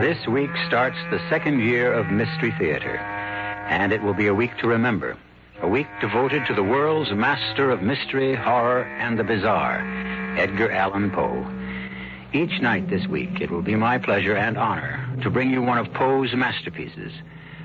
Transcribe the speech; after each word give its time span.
This 0.00 0.26
week 0.26 0.50
starts 0.66 0.98
the 1.10 1.26
second 1.30 1.60
year 1.60 1.90
of 1.90 2.10
Mystery 2.10 2.52
Theater, 2.58 2.98
and 2.98 3.92
it 3.92 4.02
will 4.02 4.12
be 4.12 4.26
a 4.26 4.34
week 4.34 4.50
to 4.58 4.66
remember. 4.66 5.16
A 5.62 5.68
week 5.68 5.86
devoted 6.02 6.46
to 6.46 6.54
the 6.54 6.62
world's 6.62 7.12
master 7.12 7.70
of 7.70 7.80
mystery, 7.80 8.34
horror, 8.34 8.82
and 8.82 9.18
the 9.18 9.24
bizarre, 9.24 9.80
Edgar 10.36 10.70
Allan 10.70 11.10
Poe. 11.10 11.50
Each 12.34 12.60
night 12.60 12.90
this 12.90 13.06
week, 13.06 13.40
it 13.40 13.50
will 13.50 13.62
be 13.62 13.74
my 13.74 13.96
pleasure 13.96 14.36
and 14.36 14.58
honor 14.58 15.18
to 15.22 15.30
bring 15.30 15.48
you 15.48 15.62
one 15.62 15.78
of 15.78 15.90
Poe's 15.94 16.34
masterpieces, 16.34 17.12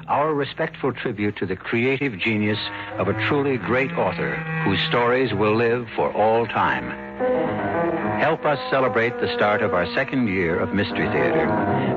our 0.08 0.33
respectful 0.33 0.94
tribute 0.94 1.36
to 1.36 1.45
the 1.45 1.58
creative 1.58 2.17
genius 2.17 2.59
of 2.98 3.09
a 3.09 3.27
truly 3.27 3.58
great 3.58 3.92
author 3.92 4.36
whose 4.64 4.80
stories 4.88 5.33
will 5.33 5.58
live 5.58 5.86
for 5.98 6.14
all 6.14 6.48
time. 6.48 7.80
Help 8.22 8.45
us 8.45 8.59
celebrate 8.69 9.19
the 9.19 9.33
start 9.33 9.64
of 9.64 9.73
our 9.73 9.91
second 9.95 10.27
year 10.27 10.59
of 10.59 10.75
Mystery 10.75 11.09
Theater 11.09 11.47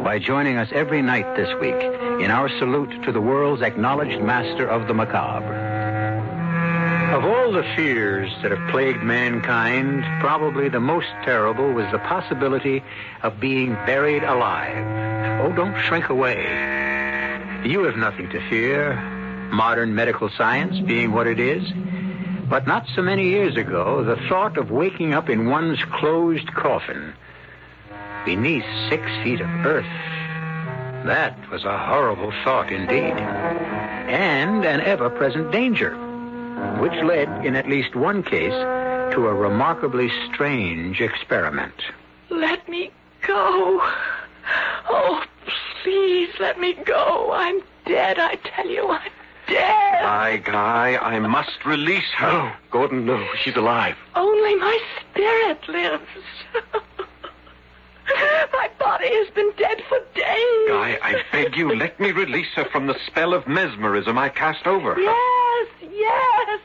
by 0.03 0.19
joining 0.19 0.57
us 0.57 0.71
every 0.73 1.03
night 1.03 1.37
this 1.37 1.51
week 1.61 1.75
in 1.75 2.31
our 2.31 2.49
salute 2.59 3.03
to 3.03 3.13
the 3.13 3.21
world's 3.21 3.61
acknowledged 3.61 4.23
master 4.23 4.67
of 4.67 4.89
the 4.89 4.95
macabre. 4.95 5.55
Of 7.15 7.27
all 7.27 7.53
the 7.53 7.63
fears 7.77 8.33
that 8.41 8.53
have 8.53 8.71
plagued 8.71 9.03
mankind, 9.03 10.03
probably 10.23 10.71
the 10.71 10.81
most 10.81 11.09
terrible 11.27 11.71
was 11.75 11.85
the 11.93 11.99
possibility 11.99 12.83
of 13.23 13.39
being 13.39 13.75
buried 13.85 14.23
alive. 14.23 15.43
Oh, 15.43 15.55
don't 15.55 15.79
shrink 15.83 16.09
away. 16.09 16.41
You 17.67 17.83
have 17.83 17.99
nothing 17.99 18.31
to 18.31 18.41
fear, 18.49 18.95
modern 19.53 19.95
medical 19.95 20.31
science 20.31 20.81
being 20.81 21.13
what 21.13 21.27
it 21.27 21.39
is. 21.39 21.71
But 22.49 22.67
not 22.67 22.87
so 22.95 23.03
many 23.03 23.29
years 23.29 23.57
ago, 23.57 24.05
the 24.05 24.17
thought 24.29 24.59
of 24.59 24.71
waking 24.71 25.15
up 25.15 25.29
in 25.31 25.49
one's 25.49 25.83
closed 25.85 26.47
coffin 26.55 27.15
beneath 28.25 28.65
six 28.89 29.05
feet 29.23 29.41
of 29.41 29.49
earth, 29.67 29.85
that 31.07 31.37
was 31.51 31.65
a 31.65 31.79
horrible 31.79 32.33
thought 32.45 32.71
indeed. 32.73 33.13
And 33.13 34.65
an 34.65 34.81
ever 34.81 35.11
present 35.11 35.53
danger, 35.53 35.95
which 36.81 36.95
led, 37.03 37.45
in 37.45 37.57
at 37.57 37.69
least 37.69 37.95
one 37.95 38.23
case, 38.23 38.53
to 38.53 39.27
a 39.27 39.35
remarkably 39.35 40.11
strange 40.33 41.01
experiment. 41.01 41.75
Let 42.31 42.69
me 42.69 42.91
go. 43.27 43.81
Oh, 44.89 45.25
please 45.83 46.31
let 46.41 46.59
me 46.59 46.75
go. 46.85 47.33
I'm 47.33 47.61
dead, 47.87 48.19
I 48.19 48.37
tell 48.37 48.69
you. 48.69 48.89
I'm 48.89 49.11
dead. 49.47 50.03
My 50.03 50.37
Guy, 50.45 50.97
I 51.01 51.19
must 51.19 51.65
release 51.65 52.11
her. 52.17 52.33
No, 52.33 52.53
Gordon, 52.71 53.07
no. 53.07 53.27
She's 53.43 53.57
alive. 53.57 53.97
Only 54.15 54.55
my 54.57 54.79
spirit 55.01 55.69
lives. 55.69 56.03
my 58.53 58.71
body 58.79 59.09
has 59.09 59.29
been 59.31 59.51
dead 59.57 59.83
for 59.89 59.99
days. 60.15 60.69
Guy, 60.69 60.99
I 61.03 61.23
beg 61.33 61.57
you, 61.57 61.75
let 61.75 61.99
me 61.99 62.13
release 62.13 62.53
her 62.55 62.65
from 62.67 62.87
the 62.87 62.97
spell 63.07 63.35
of 63.35 63.47
mesmerism 63.49 64.19
I 64.19 64.29
cast 64.29 64.67
over 64.67 64.95
her. 64.95 65.01
Yes, 65.01 65.69
yes. 65.83 66.61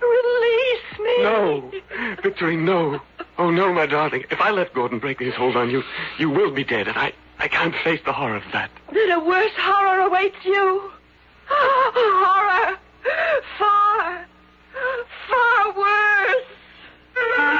Release 0.00 0.98
me. 0.98 1.22
No. 1.22 1.70
Victorine, 2.22 2.64
no. 2.64 3.00
Oh, 3.38 3.50
no, 3.50 3.72
my 3.72 3.86
darling. 3.86 4.24
If 4.30 4.40
I 4.40 4.50
let 4.50 4.74
Gordon 4.74 4.98
break 4.98 5.20
his 5.20 5.34
hold 5.34 5.56
on 5.56 5.70
you, 5.70 5.82
you 6.18 6.30
will 6.30 6.50
be 6.50 6.64
dead, 6.64 6.88
and 6.88 6.96
I, 6.96 7.12
I 7.38 7.48
can't 7.48 7.74
face 7.84 8.00
the 8.04 8.12
horror 8.12 8.36
of 8.36 8.44
that. 8.52 8.70
Then 8.92 9.10
a 9.10 9.20
worse 9.20 9.52
horror 9.56 10.00
awaits 10.00 10.44
you. 10.44 10.92
Horror. 11.48 12.78
Far, 13.58 14.26
far 15.28 15.72
worse. 15.76 17.52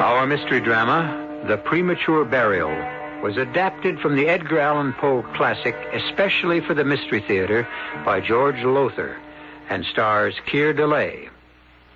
Our 0.00 0.26
mystery 0.26 0.60
drama, 0.60 1.44
The 1.46 1.56
Premature 1.58 2.24
Burial, 2.24 2.74
was 3.22 3.36
adapted 3.36 4.00
from 4.00 4.16
the 4.16 4.28
Edgar 4.28 4.58
Allan 4.60 4.92
Poe 4.94 5.22
classic, 5.34 5.74
especially 5.92 6.60
for 6.60 6.74
the 6.74 6.84
Mystery 6.84 7.20
Theater, 7.20 7.66
by 8.04 8.20
George 8.20 8.62
Lowther, 8.62 9.16
and 9.68 9.84
stars 9.84 10.34
Keir 10.46 10.72
Dullea. 10.74 11.30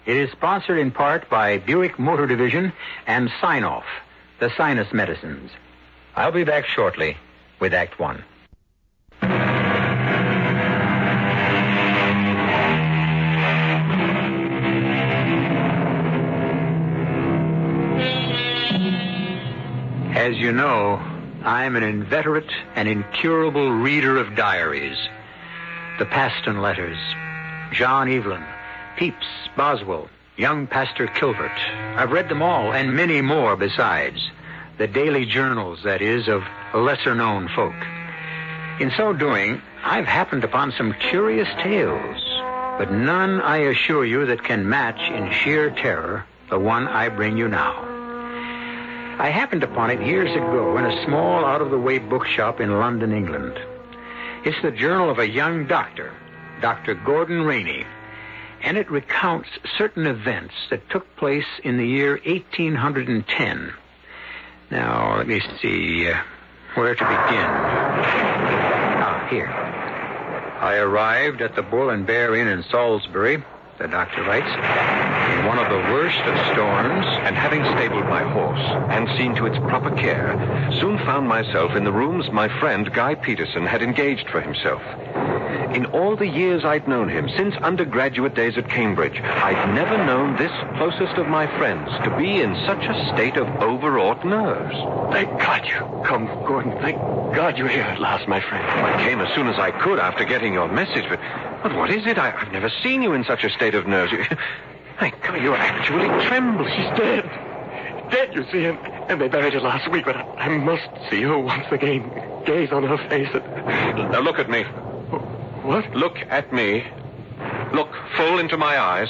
It 0.06 0.16
is 0.16 0.30
sponsored 0.32 0.78
in 0.78 0.90
part 0.90 1.28
by 1.28 1.58
Buick 1.58 1.98
Motor 1.98 2.26
Division 2.26 2.72
and 3.06 3.30
Sine-Off, 3.40 3.84
the 4.38 4.50
sinus 4.56 4.92
medicines. 4.92 5.50
I'll 6.16 6.32
be 6.32 6.44
back 6.44 6.66
shortly 6.66 7.16
with 7.60 7.74
Act 7.74 7.98
One. 7.98 8.24
As 20.16 20.36
you 20.36 20.52
know, 20.52 20.96
I'm 21.44 21.76
an 21.76 21.82
inveterate 21.82 22.50
and 22.74 22.88
incurable 22.88 23.70
reader 23.70 24.18
of 24.18 24.34
diaries. 24.34 24.96
The 25.98 26.06
Paston 26.06 26.60
letters, 26.60 26.98
John 27.72 28.10
Evelyn, 28.10 28.44
Pepys, 29.00 29.48
Boswell, 29.56 30.10
young 30.36 30.66
Pastor 30.66 31.06
Kilvert. 31.06 31.58
I've 31.96 32.12
read 32.12 32.28
them 32.28 32.42
all 32.42 32.74
and 32.74 32.92
many 32.92 33.22
more 33.22 33.56
besides. 33.56 34.20
The 34.76 34.86
daily 34.86 35.24
journals, 35.24 35.78
that 35.84 36.02
is, 36.02 36.28
of 36.28 36.42
lesser 36.74 37.14
known 37.14 37.48
folk. 37.56 37.72
In 38.78 38.92
so 38.98 39.14
doing, 39.14 39.62
I've 39.82 40.04
happened 40.04 40.44
upon 40.44 40.72
some 40.72 40.92
curious 41.08 41.48
tales, 41.62 42.22
but 42.76 42.92
none, 42.92 43.40
I 43.40 43.56
assure 43.72 44.04
you, 44.04 44.26
that 44.26 44.44
can 44.44 44.68
match 44.68 45.00
in 45.10 45.32
sheer 45.32 45.70
terror 45.70 46.26
the 46.50 46.58
one 46.58 46.86
I 46.86 47.08
bring 47.08 47.38
you 47.38 47.48
now. 47.48 47.82
I 49.18 49.30
happened 49.30 49.62
upon 49.62 49.90
it 49.90 50.06
years 50.06 50.30
ago 50.36 50.76
in 50.76 50.84
a 50.84 51.04
small, 51.06 51.46
out 51.46 51.62
of 51.62 51.70
the 51.70 51.80
way 51.80 52.00
bookshop 52.00 52.60
in 52.60 52.78
London, 52.78 53.12
England. 53.12 53.58
It's 54.44 54.60
the 54.60 54.70
journal 54.70 55.08
of 55.08 55.18
a 55.18 55.26
young 55.26 55.66
doctor, 55.66 56.12
Dr. 56.60 56.96
Gordon 56.96 57.44
Rainey, 57.44 57.86
and 58.62 58.76
it 58.76 58.90
recounts 58.90 59.48
certain 59.76 60.06
events 60.06 60.54
that 60.70 60.88
took 60.90 61.16
place 61.16 61.46
in 61.64 61.76
the 61.76 61.86
year 61.86 62.20
1810. 62.24 63.72
Now, 64.70 65.16
let 65.16 65.26
me 65.26 65.40
see 65.60 66.08
uh, 66.08 66.22
where 66.74 66.94
to 66.94 67.04
begin. 67.04 67.50
Ah, 69.02 69.26
here. 69.30 69.48
I 69.48 70.76
arrived 70.76 71.40
at 71.40 71.56
the 71.56 71.62
Bull 71.62 71.90
and 71.90 72.06
Bear 72.06 72.34
Inn 72.34 72.46
in 72.46 72.62
Salisbury, 72.64 73.42
the 73.78 73.88
doctor 73.88 74.22
writes, 74.22 74.46
in 74.46 75.46
one 75.46 75.58
of 75.58 75.70
the 75.70 75.78
worst 75.90 76.18
of 76.18 76.52
storms, 76.52 77.06
And 77.24 77.34
having 77.34 77.64
stabled 77.64 78.04
my 78.04 78.22
horse 78.22 78.60
and 78.90 79.08
seen 79.16 79.34
to 79.36 79.46
its 79.46 79.56
proper 79.56 79.90
care, 79.96 80.36
soon 80.80 80.98
found 80.98 81.26
myself 81.26 81.74
in 81.74 81.84
the 81.84 81.92
rooms 81.92 82.30
my 82.30 82.48
friend 82.60 82.92
Guy 82.92 83.14
Peterson 83.14 83.64
had 83.64 83.80
engaged 83.80 84.28
for 84.28 84.42
himself. 84.42 84.82
In 85.74 85.86
all 85.86 86.16
the 86.16 86.26
years 86.26 86.64
I'd 86.64 86.88
known 86.88 87.08
him, 87.08 87.28
since 87.36 87.54
undergraduate 87.56 88.34
days 88.34 88.58
at 88.58 88.68
Cambridge, 88.68 89.20
I'd 89.20 89.74
never 89.74 89.96
known 90.04 90.36
this 90.36 90.52
closest 90.76 91.16
of 91.16 91.28
my 91.28 91.46
friends 91.58 91.90
to 92.04 92.16
be 92.16 92.40
in 92.40 92.54
such 92.66 92.84
a 92.84 93.14
state 93.14 93.36
of 93.36 93.46
overwrought 93.62 94.24
nerves. 94.24 94.76
Thank 95.12 95.30
God 95.40 95.66
you 95.66 96.02
come, 96.04 96.26
Gordon. 96.44 96.72
Thank 96.80 96.96
God 97.34 97.56
you're 97.56 97.68
here 97.68 97.82
at 97.82 98.00
last, 98.00 98.26
my 98.26 98.40
friend. 98.40 98.64
I 98.64 99.02
came 99.04 99.20
as 99.20 99.34
soon 99.34 99.46
as 99.46 99.58
I 99.58 99.70
could 99.70 99.98
after 99.98 100.24
getting 100.24 100.52
your 100.52 100.68
message, 100.68 101.04
but, 101.08 101.20
but 101.62 101.76
what 101.76 101.90
is 101.90 102.06
it? 102.06 102.18
I, 102.18 102.32
I've 102.36 102.52
never 102.52 102.70
seen 102.82 103.02
you 103.02 103.12
in 103.12 103.24
such 103.24 103.44
a 103.44 103.50
state 103.50 103.74
of 103.74 103.86
nerves. 103.86 104.12
You, 104.12 104.24
My 105.00 105.10
God, 105.22 105.40
you're 105.40 105.56
actually 105.56 106.08
trembling. 106.26 106.68
She's 106.74 106.98
dead. 106.98 107.24
Dead, 108.10 108.34
you 108.34 108.44
see, 108.50 108.64
and, 108.64 108.78
and 109.08 109.20
they 109.20 109.28
buried 109.28 109.54
her 109.54 109.60
last 109.60 109.90
week, 109.90 110.04
but 110.04 110.16
I, 110.16 110.22
I 110.22 110.48
must 110.48 110.88
see 111.08 111.22
her 111.22 111.38
once 111.38 111.66
again. 111.70 112.10
Gaze 112.44 112.72
on 112.72 112.82
her 112.82 112.98
face 113.08 113.28
and... 113.32 114.10
Now 114.10 114.20
look 114.20 114.38
at 114.38 114.50
me. 114.50 114.64
What? 115.62 115.90
Look 115.94 116.16
at 116.28 116.52
me. 116.52 116.84
Look 117.72 117.90
full 118.16 118.38
into 118.38 118.56
my 118.56 118.78
eyes. 118.78 119.08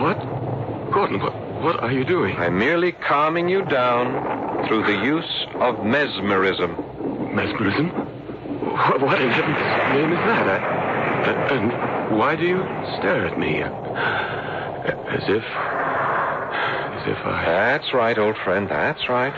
What? 0.00 0.18
Gordon, 0.92 1.20
what, 1.20 1.34
what 1.62 1.80
are 1.80 1.92
you 1.92 2.04
doing? 2.04 2.36
I'm 2.36 2.58
merely 2.58 2.92
calming 2.92 3.48
you 3.48 3.64
down 3.64 4.66
through 4.66 4.84
the 4.84 5.04
use 5.04 5.46
of 5.56 5.84
mesmerism. 5.84 6.76
Mesmerism? 7.34 7.88
What, 7.90 9.00
what 9.00 9.20
in 9.20 9.30
heaven's 9.30 9.58
name 9.94 10.12
is 10.12 10.18
that? 10.18 10.48
I, 10.48 11.54
and 11.54 12.18
why 12.18 12.36
do 12.36 12.46
you 12.46 12.62
stare 12.98 13.26
at 13.26 13.38
me? 13.38 13.62
As 13.62 15.22
if... 15.28 15.42
As 15.42 17.06
if 17.08 17.18
I... 17.26 17.44
That's 17.46 17.92
right, 17.92 18.16
old 18.16 18.36
friend. 18.44 18.68
That's 18.68 19.08
right. 19.08 19.34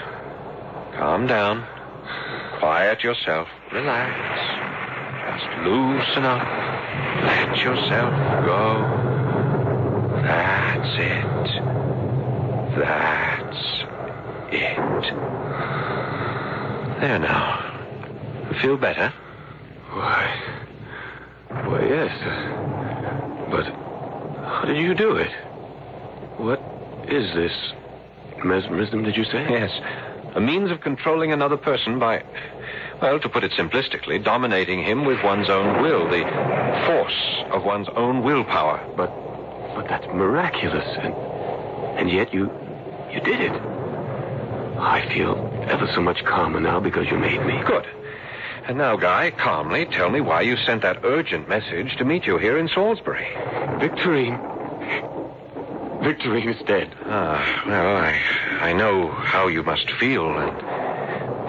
Calm 0.97 1.27
down. 1.27 1.67
Quiet 2.59 3.03
yourself. 3.03 3.49
Relax. 3.73 4.68
Just 5.39 5.51
loosen 5.65 6.25
up. 6.25 6.43
Let 7.23 7.57
yourself 7.59 8.13
go. 8.45 8.83
That's 10.23 10.99
it. 10.99 11.25
That's 12.77 13.67
it. 14.51 14.79
There 17.01 17.19
now. 17.21 18.51
Feel 18.61 18.77
better? 18.77 19.13
Why... 19.93 20.57
Why, 21.51 21.83
yes. 21.87 22.11
But 23.51 23.67
how 24.45 24.65
did 24.67 24.77
you 24.77 24.95
do 24.95 25.17
it? 25.17 25.31
What 26.39 26.61
is 27.09 27.33
this? 27.35 27.53
Mesmerism, 28.45 29.05
did 29.05 29.17
you 29.17 29.25
say? 29.25 29.47
Yes. 29.49 29.71
A 30.35 30.41
means 30.41 30.71
of 30.71 30.81
controlling 30.81 31.33
another 31.33 31.57
person 31.57 31.99
by, 31.99 32.23
well, 33.01 33.21
to 33.21 33.29
put 33.29 33.45
it 33.45 33.53
simplistically, 33.53 34.23
dominating 34.23 34.83
him 34.83 35.05
with 35.05 35.23
one's 35.23 35.49
own 35.49 35.83
will, 35.83 36.09
the 36.09 36.25
force 36.87 37.45
of 37.53 37.65
one's 37.65 37.89
own 37.95 38.23
willpower. 38.23 38.85
But, 38.97 39.09
but 39.75 39.89
that's 39.89 40.07
miraculous, 40.07 40.87
and 41.01 41.15
and 41.99 42.11
yet 42.11 42.33
you, 42.33 42.45
you 43.11 43.21
did 43.21 43.41
it. 43.41 43.53
I 44.79 45.05
feel 45.13 45.35
ever 45.69 45.91
so 45.95 46.01
much 46.01 46.25
calmer 46.25 46.61
now 46.61 46.79
because 46.79 47.09
you 47.11 47.19
made 47.19 47.45
me. 47.45 47.61
Good. 47.67 47.87
And 48.69 48.79
now, 48.79 48.97
Guy, 48.97 49.33
calmly 49.33 49.87
tell 49.87 50.09
me 50.09 50.21
why 50.21 50.43
you 50.43 50.57
sent 50.59 50.83
that 50.83 51.05
urgent 51.05 51.49
message 51.49 51.97
to 51.97 52.05
meet 52.05 52.25
you 52.25 52.39
here 52.39 52.57
in 52.57 52.69
Salisbury. 52.69 53.27
Victorine. 53.81 54.39
Victorine 56.03 56.55
is 56.55 56.63
dead. 56.67 56.95
Ah, 57.07 57.65
well, 57.67 57.97
I, 57.97 58.23
I 58.61 58.73
know 58.73 59.09
how 59.09 59.49
you 59.49 59.65
must 59.65 59.91
feel, 59.93 60.39
and 60.39 60.57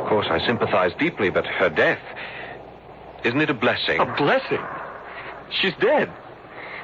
course 0.09 0.27
I 0.29 0.45
sympathize 0.45 0.91
deeply, 0.97 1.29
but 1.29 1.45
her 1.45 1.69
death, 1.69 1.99
isn't 3.23 3.39
it 3.39 3.49
a 3.49 3.53
blessing? 3.53 3.99
A 3.99 4.05
blessing. 4.05 4.59
She's 5.51 5.73
dead. 5.79 6.11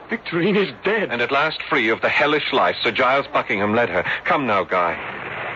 Victorine 0.10 0.56
is 0.56 0.72
dead. 0.84 1.12
And 1.12 1.22
at 1.22 1.32
last 1.32 1.60
free 1.68 1.90
of 1.90 2.02
the 2.02 2.10
hellish 2.10 2.54
life 2.54 2.76
Sir 2.84 2.92
Giles 2.92 3.26
Buckingham 3.34 3.74
led 3.74 3.90
her. 3.90 4.04
Come 4.26 4.46
now, 4.46 4.64
Guy. 4.64 4.94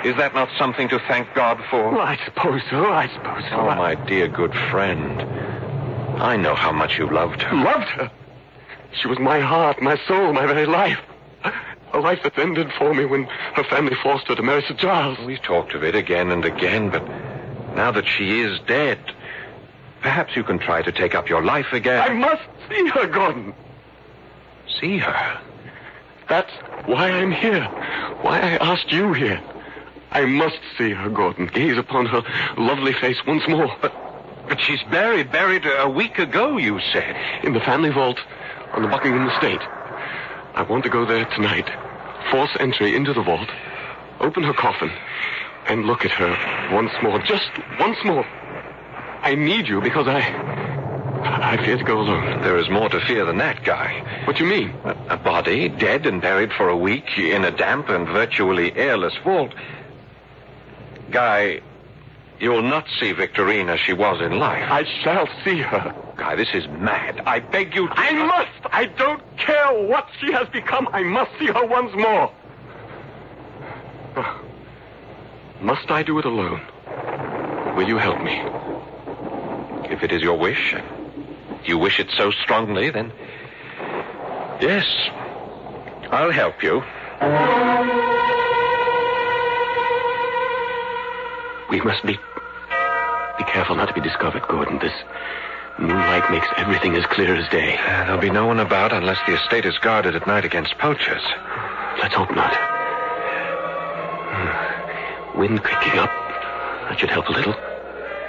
Is 0.04 0.16
that 0.18 0.33
not 0.33 0.50
something 0.57 0.89
to 0.89 1.00
thank 1.07 1.31
God 1.36 1.62
for? 1.69 1.92
Well, 1.92 2.01
I 2.01 2.18
suppose 2.25 2.62
so. 2.69 2.86
I 2.92 3.07
suppose 3.13 3.44
so. 3.50 3.57
Oh, 3.57 3.69
I- 3.69 3.75
my 3.75 3.95
dear 3.95 4.27
good 4.27 4.54
friend. 4.71 5.21
I 6.21 6.36
know 6.38 6.56
how 6.56 6.71
much 6.71 6.98
you 6.98 7.07
loved 7.07 7.42
her. 7.44 7.56
Loved 7.56 7.88
her. 7.89 8.10
She 9.00 9.07
was 9.07 9.19
my 9.19 9.39
heart, 9.39 9.81
my 9.81 9.98
soul, 10.07 10.33
my 10.33 10.45
very 10.48 10.66
life. 10.66 11.00
A 11.94 12.00
life 12.00 12.19
that 12.24 12.38
ended 12.38 12.71
for 12.77 12.94
me 12.94 13.06
when 13.06 13.24
her 13.56 13.63
family 13.63 13.95
forced 14.01 14.27
her 14.27 14.36
to 14.36 14.42
marry 14.44 14.63
Sir 14.68 14.74
Giles. 14.75 15.18
We've 15.19 15.42
talked 15.42 15.74
of 15.74 15.83
it 15.83 15.95
again 15.95 16.31
and 16.31 16.45
again, 16.45 16.89
but 16.89 17.04
now 17.80 17.92
that 17.92 18.06
she 18.06 18.42
is 18.42 18.60
dead, 18.68 19.00
perhaps 20.02 20.36
you 20.36 20.44
can 20.44 20.60
try 20.60 20.81
to 20.81 20.92
take 20.92 21.16
up 21.16 21.30
your 21.30 21.42
life 21.42 21.68
again. 21.72 22.02
I 22.02 22.14
must 22.14 22.44
see 22.68 22.88
her, 22.90 23.08
Gordon. 23.08 23.54
See 24.81 24.98
her. 24.98 25.40
That's 26.28 26.52
why 26.88 27.10
I'm 27.10 27.31
here. 27.31 27.64
Why 28.22 28.38
I 28.42 28.52
asked 28.72 28.92
you 28.92 29.14
here. 29.14 29.42
I 30.12 30.26
must 30.26 30.60
see 30.78 30.90
her, 30.92 31.10
Gordon. 31.10 31.46
Gaze 31.48 31.78
upon 31.78 32.06
her 32.08 32.22
lovely 32.58 32.92
face 32.92 33.16
once 33.26 33.48
more. 33.48 33.74
But 33.81 33.94
But 34.50 34.60
she's 34.60 34.84
buried, 34.92 35.31
buried 35.31 35.64
a 35.66 35.88
week 35.90 36.20
ago, 36.20 36.58
you 36.58 36.81
said. 36.92 37.16
in 37.46 37.54
the 37.54 37.62
family 37.62 37.92
vault 37.92 38.20
on 38.74 38.81
the 38.81 38.90
Buckingham 38.90 39.30
estate. 39.30 39.62
I 40.54 40.64
want 40.64 40.84
to 40.84 40.90
go 40.90 41.06
there 41.06 41.24
tonight. 41.34 41.70
Force 42.30 42.52
entry 42.60 42.94
into 42.94 43.14
the 43.14 43.22
vault, 43.24 43.50
open 44.20 44.44
her 44.44 44.54
coffin, 44.54 44.92
and 45.69 45.86
look 45.86 46.04
at 46.04 46.12
her 46.12 46.74
once 46.74 46.92
more. 47.04 47.19
Just 47.19 47.50
once 47.80 47.98
more. 48.04 48.25
I 49.21 49.36
need 49.36 49.68
you 49.68 49.81
because 49.81 50.07
I. 50.07 50.19
I 51.21 51.57
fear 51.63 51.77
to 51.77 51.83
go 51.83 52.00
alone. 52.00 52.42
There 52.42 52.57
is 52.57 52.69
more 52.69 52.89
to 52.89 53.00
fear 53.01 53.25
than 53.25 53.38
that, 53.38 53.63
Guy. 53.63 54.24
What 54.25 54.38
do 54.38 54.44
you 54.45 54.50
mean? 54.50 54.69
A, 54.83 54.95
a 55.10 55.18
body, 55.18 55.69
dead 55.69 56.06
and 56.06 56.21
buried 56.21 56.51
for 56.54 56.69
a 56.69 56.77
week 56.77 57.18
in 57.18 57.44
a 57.44 57.51
damp 57.51 57.89
and 57.89 58.07
virtually 58.07 58.74
airless 58.75 59.13
vault. 59.24 59.54
Guy, 61.12 61.62
you'll 62.39 62.62
not 62.62 62.86
see 63.00 63.13
Victorine 63.13 63.69
as 63.69 63.80
she 63.81 63.94
was 63.94 64.21
in 64.21 64.39
life. 64.39 64.63
I 64.71 64.86
shall 65.04 65.27
see 65.44 65.60
her. 65.60 65.94
Guy, 66.16 66.36
this 66.36 66.54
is 66.54 66.68
mad. 66.68 67.21
I 67.25 67.39
beg 67.39 67.75
you 67.75 67.88
to. 67.88 67.94
I 67.95 68.12
must. 68.13 68.74
I 68.74 68.86
don't 68.86 69.21
care 69.38 69.74
what 69.88 70.07
she 70.19 70.31
has 70.31 70.48
become. 70.50 70.88
I 70.94 71.04
must 71.04 71.31
see 71.38 71.48
her 71.48 71.66
once 71.66 71.94
more. 71.95 72.31
Ah. 74.16 74.42
Must 75.62 75.92
I 75.92 76.04
do 76.04 76.18
it 76.20 76.26
alone? 76.26 76.62
Will 77.76 77.88
you 77.88 77.98
help 77.98 78.22
me? 78.22 78.42
If 79.94 80.04
it 80.04 80.12
is 80.12 80.22
your 80.22 80.38
wish, 80.38 80.74
and 80.74 80.84
you 81.66 81.78
wish 81.78 82.00
it 82.00 82.10
so 82.18 82.32
strongly, 82.32 82.90
then. 82.90 83.12
Yes, 84.62 84.86
I'll 86.12 86.32
help 86.32 86.64
you. 86.64 86.82
We 91.70 91.82
must 91.82 92.06
be. 92.06 92.14
Be 93.38 93.44
careful 93.46 93.76
not 93.76 93.88
to 93.88 93.94
be 93.94 94.02
discovered, 94.02 94.44
Gordon. 94.48 94.80
This 94.80 94.94
moonlight 95.78 96.32
makes 96.32 96.48
everything 96.58 96.96
as 96.96 97.06
clear 97.06 97.36
as 97.36 97.48
day. 97.50 97.78
Uh, 97.78 98.06
there'll 98.06 98.22
be 98.22 98.30
no 98.30 98.48
one 98.48 98.60
about 98.60 98.92
unless 98.92 99.20
the 99.28 99.36
estate 99.36 99.66
is 99.66 99.78
guarded 99.80 100.16
at 100.16 100.26
night 100.28 100.46
against 100.46 100.78
poachers. 100.78 101.24
Let's 102.02 102.16
hope 102.16 102.32
not. 102.32 102.54
Hmm. 104.32 104.69
Wind 105.36 105.64
picking 105.64 106.00
up. 106.00 106.09
That 106.90 107.00
should 107.00 107.09
help 107.09 107.28
a 107.30 107.31
little. 107.31 107.54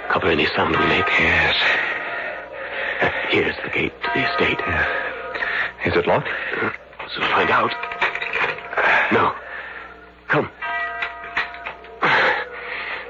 Cover 0.09 0.27
any 0.27 0.45
sound 0.47 0.75
we 0.77 0.85
make. 0.87 1.07
Yes. 1.07 1.55
Uh, 3.01 3.09
Here's 3.29 3.55
the 3.63 3.69
gate 3.69 3.93
to 4.03 4.09
the 4.13 4.31
estate. 4.31 4.59
Is 5.85 5.95
it 5.97 6.05
locked? 6.07 6.29
Soon 7.13 7.23
find 7.23 7.49
out. 7.49 7.71
No. 9.11 9.33
Come. 10.27 10.49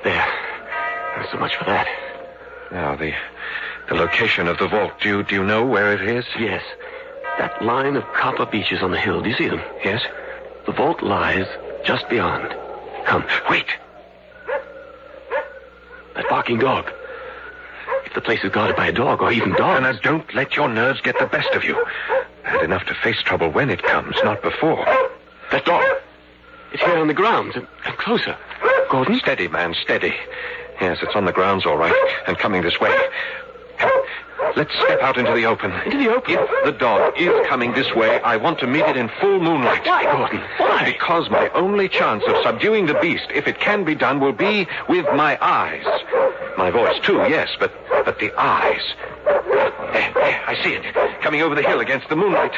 There. 0.03 0.27
That's 1.17 1.31
so 1.31 1.38
much 1.38 1.55
for 1.57 1.65
that. 1.65 1.88
Now, 2.71 2.95
the 2.95 3.13
the 3.89 3.95
location 3.95 4.48
of 4.48 4.57
the 4.57 4.67
vault. 4.67 4.93
Do 5.01 5.10
you, 5.10 5.24
do 5.24 5.36
you 5.36 5.43
know 5.43 5.65
where 5.65 5.93
it 5.93 6.01
is? 6.01 6.25
Yes. 6.39 6.63
That 7.38 7.62
line 7.62 7.98
of 7.98 8.03
copper 8.13 8.45
beeches 8.45 8.81
on 8.81 8.91
the 8.91 9.00
hill. 9.00 9.21
Do 9.21 9.29
you 9.29 9.36
see 9.36 9.48
them? 9.50 9.62
Yes. 9.83 10.01
The 10.65 10.71
vault 10.71 11.03
lies 11.03 11.45
just 11.83 12.07
beyond. 12.10 12.55
Come. 13.05 13.25
Wait. 13.50 13.65
That 16.15 16.29
barking 16.29 16.60
dog. 16.60 16.91
If 18.05 18.13
the 18.13 18.22
place 18.22 18.43
is 18.43 18.51
guarded 18.51 18.75
by 18.75 18.88
a 18.88 18.91
dog 18.91 19.22
or 19.22 19.31
even 19.31 19.53
dogs. 19.53 19.77
And 19.77 19.84
now, 19.86 20.01
don't 20.01 20.34
let 20.34 20.55
your 20.55 20.70
nerves 20.70 21.01
get 21.01 21.17
the 21.20 21.25
best 21.25 21.50
of 21.53 21.63
you. 21.63 21.86
Had 22.43 22.63
enough 22.63 22.86
to 22.86 22.93
face 22.96 23.22
trouble 23.24 23.50
when 23.50 23.70
it 23.70 23.81
comes, 23.84 24.15
not 24.24 24.41
before. 24.41 24.86
That 25.51 25.65
dog. 25.65 25.84
It's 26.74 26.84
here 26.84 26.98
on 26.98 27.08
the 27.08 27.13
grounds 27.13 27.55
and 27.55 27.67
closer. 27.98 28.36
Gordon? 28.89 29.20
Steady, 29.20 29.48
man, 29.48 29.74
steady. 29.81 30.13
Yes, 30.79 30.98
it's 31.01 31.15
on 31.15 31.25
the 31.25 31.31
grounds, 31.31 31.65
all 31.65 31.77
right, 31.77 31.93
and 32.27 32.38
coming 32.38 32.62
this 32.62 32.79
way. 32.79 32.96
Let's 34.55 34.74
step 34.75 35.01
out 35.01 35.17
into 35.17 35.34
the 35.34 35.46
open. 35.46 35.72
Into 35.72 35.98
the 35.98 36.10
open? 36.10 36.36
If 36.38 36.65
the 36.65 36.72
dog 36.72 37.13
is 37.17 37.48
coming 37.48 37.74
this 37.74 37.93
way, 37.96 38.20
I 38.22 38.38
want 38.38 38.60
to 38.60 38.67
meet 38.67 38.84
it 38.86 38.98
in 38.98 39.10
full 39.20 39.39
moonlight. 39.39 39.86
Why, 39.86 40.03
Gordon? 40.03 40.41
Why? 40.58 40.91
Because 40.91 41.29
my 41.29 41.50
only 41.50 41.88
chance 41.88 42.24
of 42.27 42.36
subduing 42.43 42.86
the 42.86 42.96
beast, 42.96 43.27
if 43.34 43.48
it 43.48 43.60
can 43.60 43.84
be 43.84 43.96
done, 43.96 44.20
will 44.20 44.34
be 44.34 44.67
with 44.89 45.05
my 45.15 45.38
eyes. 45.41 45.86
My 46.58 46.70
voice, 46.70 47.00
too, 47.03 47.17
yes, 47.29 47.50
but, 47.60 47.72
but 48.05 48.20
the 48.20 48.31
eyes. 48.39 48.81
There, 49.25 50.12
there, 50.13 50.43
I 50.48 50.62
see 50.63 50.74
it. 50.74 51.22
Coming 51.22 51.41
over 51.41 51.55
the 51.55 51.63
hill 51.63 51.79
against 51.79 52.10
the 52.10 52.15
moonlight. 52.15 52.53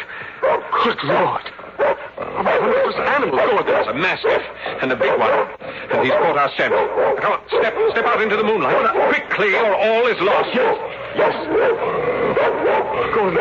Good 0.83 1.03
Lord. 1.03 1.43
A 1.79 2.43
monstrous 2.43 2.95
animal, 2.95 3.37
Gordon. 3.37 3.75
It's 3.75 3.87
a 3.89 3.93
mastiff, 3.93 4.43
and 4.81 4.91
a 4.91 4.95
big 4.95 5.17
one. 5.19 5.31
And 5.91 6.01
he's 6.03 6.11
caught 6.11 6.37
our 6.37 6.51
scent. 6.55 6.73
Come 7.21 7.33
on, 7.33 7.39
step, 7.47 7.73
step 7.91 8.05
out 8.05 8.21
into 8.21 8.35
the 8.37 8.43
moonlight. 8.43 8.75
Quickly, 9.09 9.55
or 9.55 9.75
all 9.75 10.07
is 10.07 10.19
lost. 10.19 10.49
Yes, 10.53 10.77
yes. 11.15 11.33
Gordon. 13.13 13.37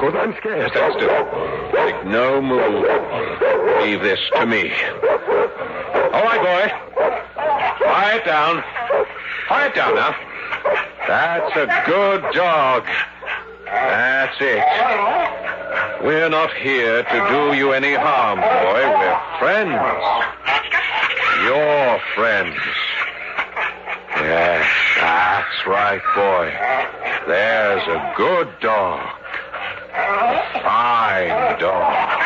Gordon, 0.00 0.20
I'm 0.20 0.36
scared. 0.36 0.70
Stand 0.70 0.94
still. 0.96 1.24
Make 1.72 2.04
no 2.06 2.40
move. 2.42 2.84
Leave 3.82 4.02
this 4.02 4.20
to 4.36 4.46
me. 4.46 4.72
All 6.12 6.24
right, 6.24 6.40
boy. 6.42 6.72
Quiet 7.78 8.24
down. 8.24 8.62
Quiet 9.48 9.74
down 9.74 9.94
now. 9.94 10.14
That's 11.06 11.56
a 11.56 11.66
good 11.86 12.24
dog. 12.34 12.86
That's 13.64 14.36
it. 14.40 15.45
We're 16.02 16.28
not 16.28 16.52
here 16.54 17.02
to 17.02 17.28
do 17.30 17.56
you 17.56 17.72
any 17.72 17.94
harm, 17.94 18.38
boy. 18.40 18.82
We're 18.98 19.38
friends. 19.38 19.72
Your 21.44 22.00
friends. 22.14 22.56
Yes, 24.16 24.66
that's 25.00 25.66
right, 25.66 26.02
boy. 26.14 26.52
There's 27.26 27.82
a 27.88 28.14
good 28.16 28.48
dog. 28.60 29.00
A 29.94 30.60
fine 30.62 31.58
dog. 31.60 32.16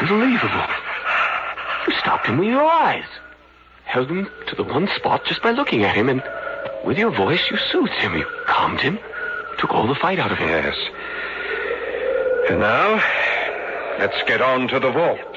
Unbelievable. 0.00 0.66
You 1.88 1.94
stopped 1.98 2.26
him 2.26 2.38
with 2.38 2.48
your 2.48 2.64
eyes. 2.64 3.04
Held 3.84 4.10
him 4.10 4.28
to 4.48 4.54
the 4.54 4.64
one 4.64 4.88
spot 4.96 5.24
just 5.24 5.42
by 5.42 5.50
looking 5.50 5.82
at 5.84 5.96
him, 5.96 6.08
and 6.08 6.22
with 6.84 6.98
your 6.98 7.10
voice, 7.10 7.40
you 7.50 7.56
soothed 7.70 7.92
him. 7.94 8.14
You 8.16 8.26
calmed 8.46 8.80
him. 8.80 8.98
Took 9.58 9.72
all 9.72 9.86
the 9.86 9.94
fight 9.94 10.18
out 10.18 10.30
of 10.30 10.38
him. 10.38 10.48
Yes. 10.48 10.76
And 12.50 12.58
now, 12.58 12.96
let's 14.00 14.20
get 14.24 14.42
on 14.42 14.66
to 14.66 14.80
the 14.80 14.90
vault. 14.90 15.36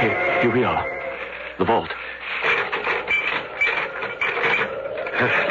Here, 0.00 0.40
here 0.40 0.50
we 0.50 0.64
are. 0.64 0.82
The 1.58 1.66
vault. 1.66 1.90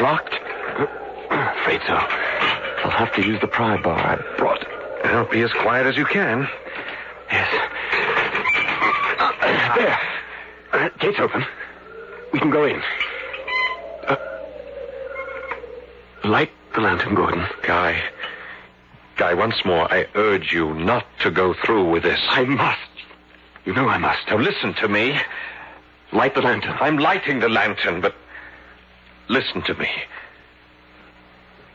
Locked? 0.00 0.34
Afraid 1.30 1.80
so. 1.86 1.94
I'll 1.94 2.90
have 2.90 3.14
to 3.14 3.22
use 3.24 3.40
the 3.40 3.46
pry 3.46 3.80
bar 3.80 3.96
I 3.96 4.36
brought. 4.36 4.66
Well, 5.04 5.26
be 5.26 5.42
as 5.42 5.52
quiet 5.52 5.86
as 5.86 5.96
you 5.96 6.06
can. 6.06 6.48
Yes. 7.30 7.48
There. 9.76 9.98
Uh, 10.72 10.88
gate's 10.98 11.20
open. 11.20 11.46
We 12.32 12.40
can 12.40 12.50
go 12.50 12.64
in. 12.64 12.82
Uh, 14.08 14.16
light 16.24 16.50
the 16.74 16.80
lantern, 16.80 17.14
Gordon. 17.14 17.46
Guy. 17.62 18.02
Guy, 19.16 19.34
once 19.34 19.64
more, 19.64 19.92
I 19.92 20.06
urge 20.14 20.52
you 20.52 20.74
not 20.74 21.04
to 21.20 21.30
go 21.30 21.54
through 21.54 21.90
with 21.90 22.02
this. 22.02 22.20
I 22.28 22.44
must. 22.44 22.78
You 23.64 23.74
know 23.74 23.88
I 23.88 23.98
must. 23.98 24.20
Now 24.28 24.38
listen 24.38 24.74
to 24.74 24.88
me. 24.88 25.18
Light 26.12 26.34
the 26.34 26.42
lantern. 26.42 26.76
I'm 26.80 26.98
lighting 26.98 27.40
the 27.40 27.48
lantern, 27.48 28.00
but 28.00 28.14
listen 29.28 29.62
to 29.62 29.74
me. 29.74 29.88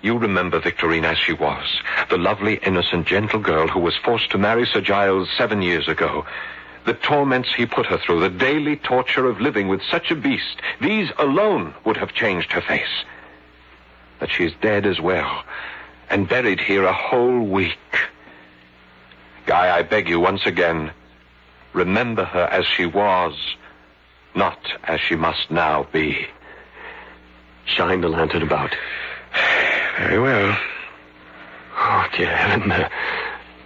You 0.02 0.18
remember 0.18 0.60
Victorine 0.60 1.06
as 1.06 1.18
she 1.18 1.34
was, 1.34 1.66
the 2.10 2.18
lovely, 2.18 2.56
innocent, 2.58 3.08
gentle 3.08 3.40
girl 3.40 3.68
who 3.68 3.80
was 3.80 3.98
forced 3.98 4.30
to 4.32 4.38
marry 4.38 4.66
Sir 4.66 4.82
Giles 4.82 5.28
seven 5.38 5.62
years 5.62 5.88
ago. 5.88 6.26
The 6.86 6.94
torments 6.94 7.50
he 7.56 7.66
put 7.66 7.88
her 7.88 7.98
through, 7.98 8.22
the 8.22 8.30
daily 8.30 8.78
torture 8.78 9.26
of 9.26 9.42
living 9.42 9.68
with 9.68 9.82
such 9.92 10.12
a 10.12 10.16
beast, 10.16 10.62
these 10.80 11.10
alone 11.18 11.74
would 11.84 11.98
have 11.98 12.14
changed 12.14 12.52
her 12.52 12.62
face. 12.62 13.04
But 14.20 14.32
she's 14.32 14.54
dead 14.62 14.86
as 14.86 15.00
well, 15.00 15.44
and 16.10 16.28
buried 16.28 16.60
here 16.60 16.86
a 16.86 16.94
whole 16.94 17.42
week. 17.42 17.78
Guy, 19.46 19.78
I 19.78 19.84
beg 19.84 20.10
you 20.10 20.20
once 20.20 20.46
again, 20.46 20.92
remember 21.74 22.26
her 22.26 22.44
as 22.44 22.66
she 22.66 22.86
was, 22.86 23.34
not 24.36 24.60
as 24.84 25.00
she 25.00 25.16
must 25.16 25.52
now 25.52 25.88
be. 25.92 26.28
Shine 27.66 28.02
the 28.02 28.10
lantern 28.10 28.42
about. 28.42 28.76
Very 29.98 30.20
well. 30.20 30.58
Oh, 31.80 32.06
dear 32.16 32.36
heaven. 32.36 32.70
There, 32.70 32.90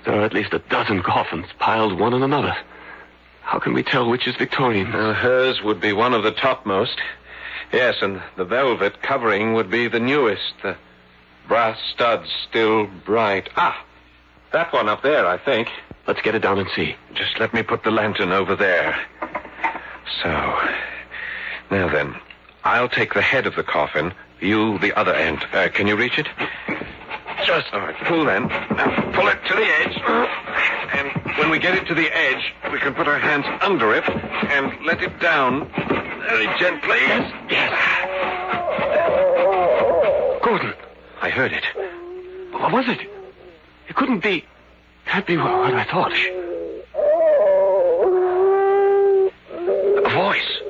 there 0.05 0.19
are 0.19 0.25
at 0.25 0.33
least 0.33 0.53
a 0.53 0.59
dozen 0.59 1.01
coffins 1.03 1.47
piled 1.59 1.99
one 1.99 2.13
on 2.13 2.23
another. 2.23 2.55
How 3.41 3.59
can 3.59 3.73
we 3.73 3.83
tell 3.83 4.09
which 4.09 4.27
is 4.27 4.35
Victorine? 4.35 4.85
Hers 4.85 5.61
would 5.61 5.79
be 5.81 5.93
one 5.93 6.13
of 6.13 6.23
the 6.23 6.31
topmost. 6.31 6.99
Yes, 7.71 7.95
and 8.01 8.21
the 8.35 8.45
velvet 8.45 9.01
covering 9.01 9.53
would 9.53 9.69
be 9.69 9.87
the 9.87 9.99
newest. 9.99 10.53
The 10.61 10.75
brass 11.47 11.79
studs 11.93 12.29
still 12.49 12.87
bright. 13.05 13.49
Ah, 13.55 13.85
that 14.51 14.73
one 14.73 14.89
up 14.89 15.01
there, 15.03 15.25
I 15.25 15.37
think. 15.37 15.69
Let's 16.07 16.21
get 16.21 16.35
it 16.35 16.41
down 16.41 16.59
and 16.59 16.69
see. 16.75 16.95
Just 17.13 17.39
let 17.39 17.53
me 17.53 17.63
put 17.63 17.83
the 17.83 17.91
lantern 17.91 18.31
over 18.31 18.55
there. 18.55 18.99
So. 20.21 20.29
Now 21.69 21.87
then, 21.87 22.15
I'll 22.65 22.89
take 22.89 23.13
the 23.13 23.21
head 23.21 23.47
of 23.47 23.55
the 23.55 23.63
coffin, 23.63 24.13
you 24.41 24.77
the 24.79 24.93
other 24.97 25.13
end. 25.13 25.45
Uh, 25.53 25.69
can 25.69 25.87
you 25.87 25.95
reach 25.95 26.17
it? 26.17 26.27
Just 27.45 27.73
all 27.73 27.79
right. 27.79 27.95
Pull 28.03 28.25
then. 28.25 28.47
Now 28.47 29.11
pull 29.13 29.27
it 29.27 29.39
to 29.47 29.55
the 29.55 29.65
edge. 29.65 29.97
And 30.93 31.37
when 31.37 31.49
we 31.49 31.59
get 31.59 31.75
it 31.75 31.87
to 31.87 31.95
the 31.95 32.09
edge, 32.15 32.53
we 32.71 32.79
can 32.79 32.93
put 32.93 33.07
our 33.07 33.17
hands 33.17 33.45
under 33.61 33.93
it 33.93 34.07
and 34.09 34.85
let 34.85 35.01
it 35.01 35.17
down 35.19 35.71
very 36.31 36.47
gently. 36.59 36.97
Yes. 36.97 37.33
Yes. 37.49 37.71
Gordon, 40.43 40.73
I 41.21 41.29
heard 41.29 41.51
it. 41.51 41.63
what 42.53 42.71
was 42.71 42.87
it? 42.87 42.99
It 43.89 43.95
couldn't 43.95 44.23
be. 44.23 44.45
Can't 45.07 45.25
be 45.25 45.35
what 45.35 45.73
I 45.73 45.83
thought. 45.83 46.13
A 50.05 50.09
voice. 50.09 50.61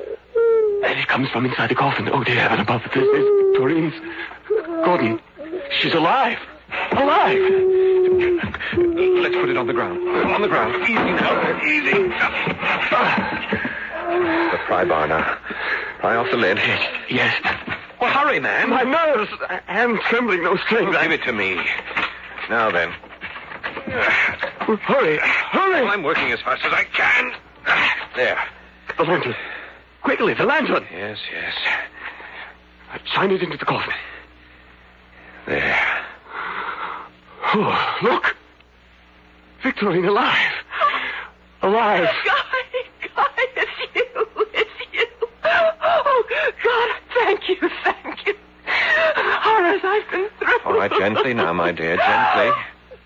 And 0.84 0.98
it 0.98 1.06
comes 1.06 1.28
from 1.28 1.46
inside 1.46 1.70
the 1.70 1.76
coffin. 1.76 2.08
Oh, 2.12 2.24
dear 2.24 2.40
heaven 2.40 2.58
above. 2.58 2.82
This 2.92 3.04
is 3.04 3.26
Victorine's. 3.52 3.94
Gordon, 4.84 5.20
she's 5.78 5.94
alive. 5.94 6.38
Alive. 6.90 7.38
Let's 9.22 9.36
put 9.36 9.48
it 9.48 9.56
on 9.56 9.68
the 9.68 9.72
ground. 9.72 10.00
On 10.08 10.42
the 10.42 10.48
ground. 10.48 10.82
Easy 10.82 10.94
now. 10.94 11.62
Easy. 11.64 12.10
Ah. 12.94 13.68
The 14.20 14.58
pry 14.66 14.84
bar 14.84 15.06
now. 15.06 15.38
Pry 15.98 16.16
off 16.16 16.30
the 16.30 16.36
lid. 16.36 16.58
Yes. 17.08 17.34
Well, 18.00 18.10
hurry, 18.10 18.40
man. 18.40 18.70
My 18.70 18.82
nerves. 18.82 19.30
I 19.48 19.60
am 19.68 19.98
trembling, 20.08 20.42
no 20.42 20.56
strings. 20.56 20.94
Give 20.96 21.12
it 21.12 21.22
to 21.24 21.32
me. 21.32 21.60
Now 22.50 22.70
then. 22.70 22.90
Hurry. 23.86 25.18
Hurry. 25.18 25.82
Well, 25.82 25.88
I'm 25.88 26.02
working 26.02 26.32
as 26.32 26.40
fast 26.40 26.64
as 26.64 26.72
I 26.72 26.84
can. 26.84 27.32
There. 28.16 28.38
The 28.96 29.04
lantern. 29.04 29.34
Quickly, 30.02 30.34
the 30.34 30.44
lantern. 30.44 30.84
Yes, 30.92 31.18
yes. 31.32 31.54
Shine 33.06 33.30
it 33.30 33.42
into 33.42 33.56
the 33.56 33.64
coffin. 33.64 33.94
There. 35.46 36.04
Oh, 37.54 37.98
look. 38.02 38.36
Victorine 39.62 40.06
alive. 40.06 40.52
Alive. 41.62 42.08
Oh, 42.10 42.22
Guy, 42.26 42.51
Guy, 43.16 43.26
it's 43.56 43.70
you. 43.94 44.26
It's 44.54 44.70
you. 44.92 45.06
Oh, 45.44 46.24
God, 46.64 46.90
thank 47.14 47.48
you, 47.48 47.56
thank 47.84 48.26
you. 48.26 48.34
Horrors 48.66 49.80
I've 49.84 50.10
been 50.10 50.28
through. 50.38 50.58
All 50.64 50.74
right, 50.78 50.90
gently 50.90 51.34
now, 51.34 51.52
my 51.52 51.72
dear, 51.72 51.96
gently. 51.96 52.50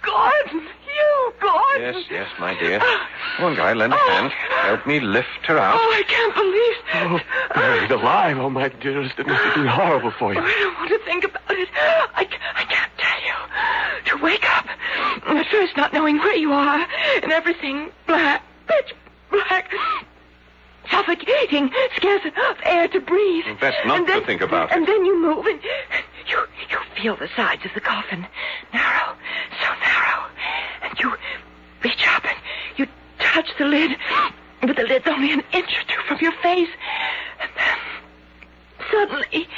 Gordon, 0.02 0.60
you, 0.86 1.32
Gordon. 1.40 1.80
Yes, 1.82 2.04
yes, 2.10 2.28
my 2.38 2.58
dear. 2.58 2.78
Come 2.78 3.44
on, 3.46 3.54
Guy, 3.56 3.72
lend 3.72 3.92
a 3.92 3.96
hand. 3.96 4.32
Help 4.32 4.86
me 4.86 5.00
lift 5.00 5.28
her 5.44 5.58
out. 5.58 5.78
Oh, 5.78 5.92
I 5.94 6.02
can't 6.02 6.34
believe 6.34 6.76
Oh, 6.94 7.16
it. 7.16 7.54
buried 7.54 7.90
alive. 7.90 8.38
Oh, 8.38 8.48
my 8.50 8.68
dearest. 8.68 9.18
It 9.18 9.26
must 9.26 9.42
have 9.42 9.54
been 9.56 9.66
horrible 9.66 10.12
for 10.18 10.32
you. 10.32 10.40
Oh, 10.40 10.44
I 10.44 10.58
don't 10.60 10.76
want 10.76 10.88
to 10.90 10.98
think 11.04 11.24
about 11.24 11.50
it. 11.50 11.68
I, 11.74 12.28
I 12.54 12.64
can't 12.64 12.92
tell 12.98 13.22
you. 13.22 13.34
To 14.18 14.24
wake 14.24 14.48
up, 14.56 14.66
at 15.26 15.46
first 15.50 15.76
not 15.76 15.92
knowing 15.92 16.18
where 16.18 16.36
you 16.36 16.52
are, 16.52 16.86
and 17.22 17.32
everything 17.32 17.90
black, 18.06 18.42
pitch 18.68 18.94
black, 19.30 19.70
suffocating, 20.90 21.70
scarce 21.96 22.24
enough 22.24 22.58
air 22.64 22.88
to 22.88 23.00
breathe. 23.00 23.44
Best 23.60 23.78
not 23.86 23.98
And 23.98 24.06
to 24.06 24.20
think 24.26 24.40
about 24.40 24.72
And 24.72 24.82
it. 24.82 24.88
And 24.88 24.88
then 24.88 25.04
you 25.04 25.20
move, 25.20 25.46
and 25.46 25.60
you 26.28 26.38
you 26.70 26.78
feel 27.00 27.16
the 27.16 27.28
sides 27.36 27.64
of 27.64 27.72
the 27.74 27.80
coffin, 27.80 28.26
narrow, 28.72 29.14
so 29.60 29.68
narrow, 29.80 30.26
and 30.82 30.98
you 30.98 31.14
reach 31.82 32.06
up 32.08 32.24
and 32.24 32.36
you 32.76 32.86
touch 33.18 33.48
the 33.58 33.64
lid, 33.64 33.96
but 34.62 34.76
the 34.76 34.82
lid's 34.82 35.06
only 35.06 35.32
an 35.32 35.42
inch 35.52 35.78
or 35.78 35.84
two 35.86 36.02
from 36.08 36.18
your 36.20 36.32
face, 36.42 36.70
and 37.40 37.50
then 37.56 37.78
Suddenly, 38.90 39.48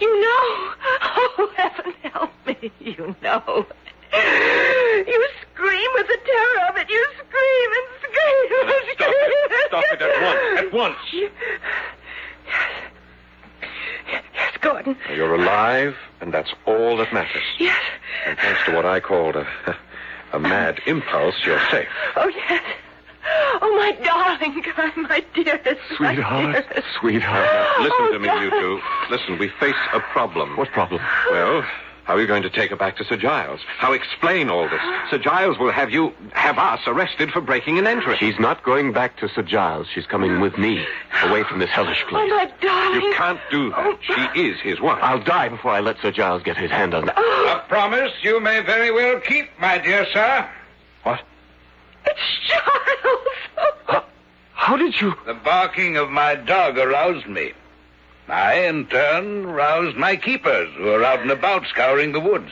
you 0.00 0.20
know. 0.22 0.74
Oh, 1.00 1.52
heaven 1.56 1.92
help 2.02 2.30
me. 2.46 2.72
You 2.80 3.14
know. 3.22 3.66
You 4.12 5.28
scream 5.52 5.90
with 5.94 6.06
the 6.08 6.18
terror 6.24 6.68
of 6.68 6.76
it. 6.76 6.88
You 6.90 7.06
scream 7.14 7.70
and 7.78 7.86
scream 8.00 8.52
and 8.52 8.68
Stop 8.94 9.14
scream. 9.14 9.48
it. 9.50 9.66
Stop 9.68 9.84
it 9.92 10.02
at 10.02 10.22
once. 10.22 10.58
At 10.66 10.72
once. 10.72 10.96
Yes. 11.12 11.30
Yes, 14.34 14.56
Gordon. 14.60 14.96
You're 15.14 15.34
alive, 15.34 15.94
and 16.20 16.32
that's 16.32 16.50
all 16.66 16.96
that 16.96 17.12
matters. 17.12 17.42
Yes. 17.58 17.78
And 18.26 18.38
thanks 18.38 18.60
to 18.66 18.74
what 18.74 18.86
I 18.86 19.00
called 19.00 19.36
a, 19.36 19.46
a 20.32 20.38
mad 20.38 20.80
impulse, 20.86 21.34
you're 21.44 21.60
safe. 21.70 21.88
Oh, 22.16 22.28
yes. 22.28 22.62
Oh, 23.60 23.76
my 23.76 23.92
darling 24.04 24.62
my 24.96 25.22
dearest. 25.34 25.64
my 26.00 26.14
Sweetheart, 26.14 26.52
dearest. 26.68 26.86
sweetheart. 26.98 27.80
Listen 27.80 27.96
Oh, 28.00 28.12
to 28.12 28.18
me, 28.18 28.28
oh, 28.30 28.40
you 28.40 28.50
two. 28.50 28.80
Listen, 29.10 29.38
we 29.38 29.48
face 29.60 29.74
a 29.92 30.00
problem. 30.00 30.56
What 30.56 30.68
problem? 30.70 31.02
Well, 31.30 31.64
how 32.08 32.14
are 32.14 32.20
you 32.22 32.26
going 32.26 32.42
to 32.42 32.48
take 32.48 32.70
her 32.70 32.76
back 32.76 32.96
to 32.96 33.04
Sir 33.04 33.18
Giles? 33.18 33.60
How 33.76 33.92
explain 33.92 34.48
all 34.48 34.66
this? 34.66 34.80
Sir 35.10 35.18
Giles 35.18 35.58
will 35.58 35.70
have 35.70 35.90
you, 35.90 36.14
have 36.32 36.56
us 36.56 36.80
arrested 36.86 37.30
for 37.30 37.42
breaking 37.42 37.76
and 37.76 37.86
entering. 37.86 38.16
She's 38.18 38.38
not 38.40 38.64
going 38.64 38.94
back 38.94 39.18
to 39.18 39.28
Sir 39.28 39.42
Giles. 39.42 39.86
She's 39.94 40.06
coming 40.06 40.40
with 40.40 40.56
me, 40.56 40.86
away 41.24 41.44
from 41.44 41.58
this 41.58 41.68
hellish 41.68 42.02
Oh, 42.06 42.08
place. 42.08 42.30
my 42.30 42.50
darling. 42.62 43.02
You 43.02 43.12
can't 43.14 43.40
do 43.50 43.68
that. 43.70 43.78
Oh. 43.78 43.98
She 44.34 44.40
is 44.40 44.58
his 44.60 44.80
wife. 44.80 44.98
I'll 45.02 45.22
die 45.22 45.50
before 45.50 45.72
I 45.72 45.80
let 45.80 46.00
Sir 46.00 46.10
Giles 46.10 46.42
get 46.42 46.56
his 46.56 46.70
hand 46.70 46.94
on 46.94 47.04
that. 47.04 47.14
Oh. 47.18 47.60
A 47.62 47.68
promise 47.68 48.12
you 48.22 48.40
may 48.40 48.62
very 48.62 48.90
well 48.90 49.20
keep, 49.20 49.50
my 49.60 49.76
dear 49.76 50.06
sir. 50.14 50.48
What? 51.02 51.20
It's 52.06 52.20
Giles. 52.48 53.74
How, 53.86 54.04
how 54.54 54.76
did 54.78 54.98
you? 54.98 55.12
The 55.26 55.34
barking 55.34 55.98
of 55.98 56.08
my 56.08 56.36
dog 56.36 56.78
aroused 56.78 57.26
me. 57.28 57.52
I, 58.28 58.66
in 58.66 58.86
turn, 58.86 59.46
roused 59.46 59.96
my 59.96 60.16
keepers, 60.16 60.68
who 60.76 60.88
are 60.90 61.04
out 61.04 61.20
and 61.20 61.30
about 61.30 61.66
scouring 61.66 62.12
the 62.12 62.20
woods. 62.20 62.50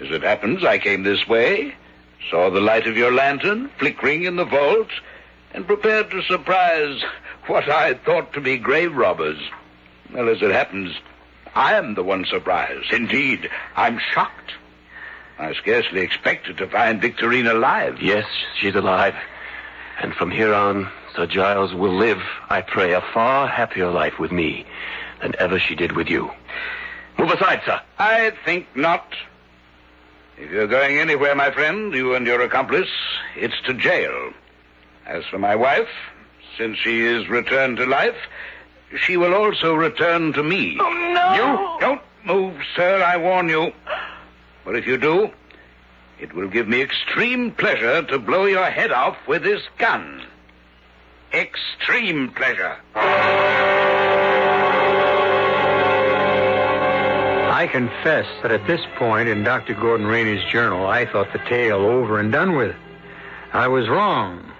As 0.00 0.10
it 0.10 0.22
happens, 0.22 0.64
I 0.64 0.78
came 0.78 1.02
this 1.02 1.28
way, 1.28 1.74
saw 2.30 2.48
the 2.48 2.60
light 2.60 2.86
of 2.86 2.96
your 2.96 3.12
lantern 3.12 3.70
flickering 3.78 4.24
in 4.24 4.36
the 4.36 4.44
vault, 4.44 4.88
and 5.52 5.66
prepared 5.66 6.10
to 6.10 6.22
surprise 6.22 7.02
what 7.46 7.68
I 7.68 7.94
thought 7.94 8.32
to 8.32 8.40
be 8.40 8.56
grave 8.56 8.96
robbers. 8.96 9.38
Well, 10.12 10.28
as 10.28 10.40
it 10.40 10.50
happens, 10.50 10.96
I 11.54 11.74
am 11.74 11.94
the 11.94 12.02
one 12.02 12.24
surprised. 12.24 12.92
Indeed, 12.92 13.50
I'm 13.76 14.00
shocked. 14.14 14.52
I 15.38 15.54
scarcely 15.54 16.00
expected 16.00 16.58
to 16.58 16.68
find 16.68 17.02
Victorine 17.02 17.50
alive. 17.50 18.00
Yes, 18.00 18.26
she's 18.58 18.74
alive. 18.74 19.14
And 20.00 20.14
from 20.14 20.30
here 20.30 20.54
on, 20.54 20.90
Sir 21.14 21.26
Giles 21.26 21.74
will 21.74 21.96
live, 21.96 22.22
I 22.48 22.62
pray, 22.62 22.92
a 22.92 23.00
far 23.00 23.48
happier 23.48 23.90
life 23.90 24.18
with 24.18 24.30
me 24.30 24.64
than 25.20 25.34
ever 25.38 25.58
she 25.58 25.74
did 25.74 25.92
with 25.92 26.08
you. 26.08 26.30
Move 27.18 27.30
aside, 27.30 27.62
sir. 27.66 27.80
I 27.98 28.32
think 28.44 28.66
not. 28.76 29.04
If 30.38 30.50
you're 30.50 30.66
going 30.66 30.98
anywhere, 30.98 31.34
my 31.34 31.50
friend, 31.50 31.92
you 31.92 32.14
and 32.14 32.26
your 32.26 32.40
accomplice, 32.40 32.88
it's 33.36 33.60
to 33.66 33.74
jail. 33.74 34.32
As 35.06 35.24
for 35.26 35.38
my 35.38 35.56
wife, 35.56 35.88
since 36.56 36.78
she 36.78 37.00
is 37.00 37.28
returned 37.28 37.78
to 37.78 37.86
life, 37.86 38.16
she 38.96 39.16
will 39.16 39.34
also 39.34 39.74
return 39.74 40.32
to 40.32 40.42
me. 40.42 40.78
Oh, 40.80 41.12
no. 41.12 41.34
You 41.34 41.80
don't 41.80 42.02
move, 42.24 42.56
sir, 42.76 43.02
I 43.02 43.16
warn 43.16 43.48
you. 43.48 43.72
But 44.64 44.76
if 44.76 44.86
you 44.86 44.96
do, 44.96 45.30
it 46.20 46.32
will 46.32 46.48
give 46.48 46.68
me 46.68 46.80
extreme 46.82 47.50
pleasure 47.50 48.02
to 48.02 48.18
blow 48.18 48.44
your 48.44 48.70
head 48.70 48.92
off 48.92 49.16
with 49.26 49.42
this 49.42 49.62
gun. 49.78 50.22
Extreme 51.32 52.32
pleasure. 52.32 52.76
I 57.60 57.68
confess 57.70 58.26
that 58.42 58.50
at 58.50 58.66
this 58.66 58.80
point 58.96 59.28
in 59.28 59.44
Dr. 59.44 59.74
Gordon 59.74 60.08
Rainey's 60.08 60.42
journal, 60.50 60.86
I 60.86 61.06
thought 61.06 61.32
the 61.32 61.38
tale 61.38 61.82
over 61.82 62.18
and 62.18 62.32
done 62.32 62.56
with. 62.56 62.74
I 63.52 63.68
was 63.68 63.88
wrong, 63.88 64.50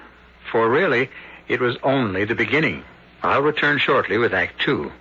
for 0.52 0.68
really, 0.68 1.10
it 1.48 1.60
was 1.60 1.76
only 1.82 2.24
the 2.24 2.36
beginning. 2.36 2.84
I'll 3.22 3.42
return 3.42 3.78
shortly 3.78 4.18
with 4.18 4.32
Act 4.32 4.60
Two. 4.60 4.92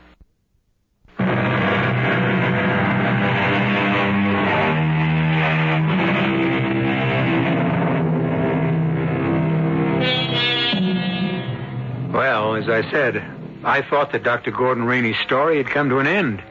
Well, 12.11 12.55
as 12.55 12.67
I 12.67 12.89
said, 12.89 13.23
I 13.63 13.83
thought 13.83 14.11
that 14.13 14.23
Dr. 14.23 14.49
Gordon 14.49 14.85
Rainey's 14.85 15.19
story 15.19 15.57
had 15.57 15.67
come 15.67 15.89
to 15.89 15.99
an 15.99 16.07
end. 16.07 16.41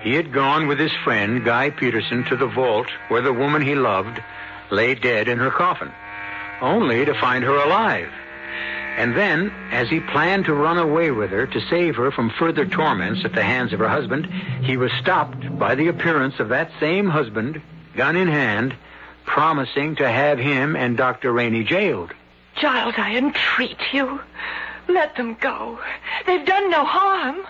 He 0.00 0.14
had 0.14 0.32
gone 0.32 0.68
with 0.68 0.78
his 0.78 0.92
friend, 1.04 1.44
Guy 1.44 1.70
Peterson, 1.70 2.24
to 2.24 2.36
the 2.36 2.46
vault 2.46 2.88
where 3.08 3.20
the 3.20 3.32
woman 3.32 3.60
he 3.60 3.74
loved 3.74 4.22
lay 4.70 4.94
dead 4.94 5.28
in 5.28 5.38
her 5.38 5.50
coffin, 5.50 5.92
only 6.62 7.04
to 7.04 7.20
find 7.20 7.44
her 7.44 7.56
alive. 7.56 8.10
And 8.96 9.14
then, 9.14 9.52
as 9.70 9.90
he 9.90 10.00
planned 10.00 10.46
to 10.46 10.54
run 10.54 10.78
away 10.78 11.10
with 11.10 11.30
her 11.30 11.46
to 11.46 11.68
save 11.68 11.96
her 11.96 12.10
from 12.10 12.30
further 12.30 12.64
torments 12.64 13.22
at 13.24 13.34
the 13.34 13.42
hands 13.42 13.74
of 13.74 13.80
her 13.80 13.88
husband, 13.88 14.26
he 14.62 14.78
was 14.78 14.90
stopped 15.02 15.58
by 15.58 15.74
the 15.74 15.88
appearance 15.88 16.40
of 16.40 16.48
that 16.48 16.70
same 16.80 17.10
husband, 17.10 17.60
gun 17.94 18.16
in 18.16 18.28
hand, 18.28 18.74
promising 19.26 19.96
to 19.96 20.08
have 20.08 20.38
him 20.38 20.74
and 20.74 20.96
Dr. 20.96 21.32
Rainey 21.32 21.64
jailed. 21.64 22.14
Giles, 22.56 22.94
I 22.96 23.16
entreat 23.16 23.76
you. 23.92 24.20
Let 24.88 25.16
them 25.16 25.36
go. 25.40 25.78
They've 26.26 26.44
done 26.44 26.70
no 26.70 26.84
harm. 26.84 27.46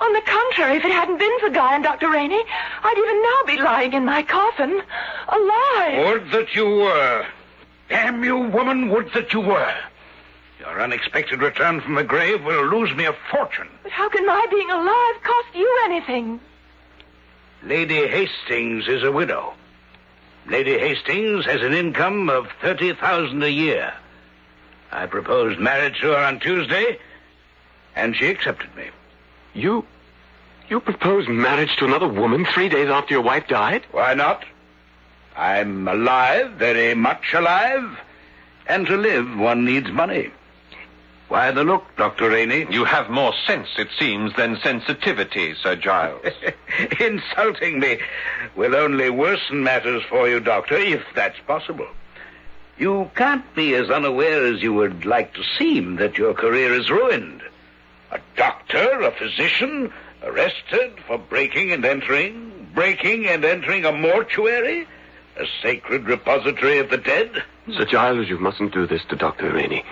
On 0.00 0.12
the 0.12 0.20
contrary, 0.22 0.76
if 0.76 0.84
it 0.84 0.90
hadn't 0.90 1.18
been 1.18 1.38
for 1.40 1.50
Guy 1.50 1.74
and 1.74 1.84
Dr. 1.84 2.10
Rainey, 2.10 2.42
I'd 2.82 2.98
even 2.98 3.22
now 3.22 3.56
be 3.56 3.62
lying 3.62 3.92
in 3.92 4.04
my 4.04 4.22
coffin, 4.22 4.82
alive. 5.28 6.06
Would 6.06 6.30
that 6.32 6.54
you 6.54 6.66
were. 6.66 7.26
Damn 7.88 8.24
you, 8.24 8.36
woman, 8.36 8.90
would 8.90 9.12
that 9.14 9.32
you 9.32 9.40
were. 9.40 9.74
Your 10.60 10.82
unexpected 10.82 11.40
return 11.40 11.80
from 11.80 11.94
the 11.94 12.04
grave 12.04 12.44
will 12.44 12.66
lose 12.66 12.94
me 12.96 13.04
a 13.04 13.14
fortune. 13.30 13.68
But 13.82 13.92
how 13.92 14.08
can 14.08 14.26
my 14.26 14.46
being 14.50 14.70
alive 14.70 15.22
cost 15.22 15.54
you 15.54 15.80
anything? 15.84 16.40
Lady 17.62 18.06
Hastings 18.06 18.88
is 18.88 19.02
a 19.02 19.12
widow. 19.12 19.54
Lady 20.46 20.78
Hastings 20.78 21.44
has 21.44 21.62
an 21.62 21.72
income 21.72 22.28
of 22.28 22.48
thirty 22.60 22.92
thousand 22.94 23.42
a 23.42 23.50
year. 23.50 23.92
I 24.90 25.06
proposed 25.06 25.58
marriage 25.58 26.00
to 26.00 26.08
her 26.08 26.16
on 26.16 26.40
Tuesday, 26.40 26.98
and 27.94 28.16
she 28.16 28.26
accepted 28.26 28.74
me. 28.76 28.88
You. 29.54 29.84
You 30.68 30.80
proposed 30.80 31.28
marriage 31.28 31.74
to 31.76 31.86
another 31.86 32.08
woman 32.08 32.44
three 32.44 32.68
days 32.68 32.88
after 32.88 33.14
your 33.14 33.22
wife 33.22 33.48
died? 33.48 33.84
Why 33.90 34.14
not? 34.14 34.44
I'm 35.36 35.88
alive, 35.88 36.52
very 36.52 36.94
much 36.94 37.32
alive, 37.32 37.98
and 38.66 38.86
to 38.86 38.96
live 38.96 39.38
one 39.38 39.64
needs 39.64 39.90
money. 39.90 40.30
Why 41.28 41.50
the 41.50 41.62
look, 41.62 41.84
Dr. 41.96 42.30
Rainey? 42.30 42.66
You 42.70 42.84
have 42.84 43.10
more 43.10 43.34
sense, 43.46 43.68
it 43.76 43.88
seems, 43.98 44.34
than 44.36 44.58
sensitivity, 44.62 45.54
Sir 45.62 45.76
Giles. 45.76 46.24
Insulting 47.00 47.80
me 47.80 47.98
will 48.56 48.74
only 48.74 49.10
worsen 49.10 49.62
matters 49.62 50.02
for 50.08 50.26
you, 50.28 50.40
Doctor, 50.40 50.76
if 50.76 51.02
that's 51.14 51.38
possible. 51.46 51.86
You 52.78 53.10
can't 53.16 53.44
be 53.56 53.74
as 53.74 53.90
unaware 53.90 54.46
as 54.46 54.62
you 54.62 54.72
would 54.74 55.04
like 55.04 55.34
to 55.34 55.42
seem 55.58 55.96
that 55.96 56.16
your 56.16 56.32
career 56.32 56.72
is 56.72 56.90
ruined. 56.90 57.42
A 58.12 58.20
doctor, 58.36 59.00
a 59.00 59.10
physician, 59.10 59.92
arrested 60.22 60.92
for 61.06 61.18
breaking 61.18 61.72
and 61.72 61.84
entering, 61.84 62.68
breaking 62.74 63.26
and 63.26 63.44
entering 63.44 63.84
a 63.84 63.90
mortuary, 63.90 64.86
a 65.36 65.44
sacred 65.60 66.06
repository 66.06 66.78
of 66.78 66.90
the 66.90 66.98
dead. 66.98 67.42
Sir 67.76 67.84
Giles, 67.84 68.28
you 68.28 68.38
mustn't 68.38 68.72
do 68.72 68.86
this 68.86 69.04
to 69.08 69.16
Dr. 69.16 69.52
Rainey. 69.52 69.84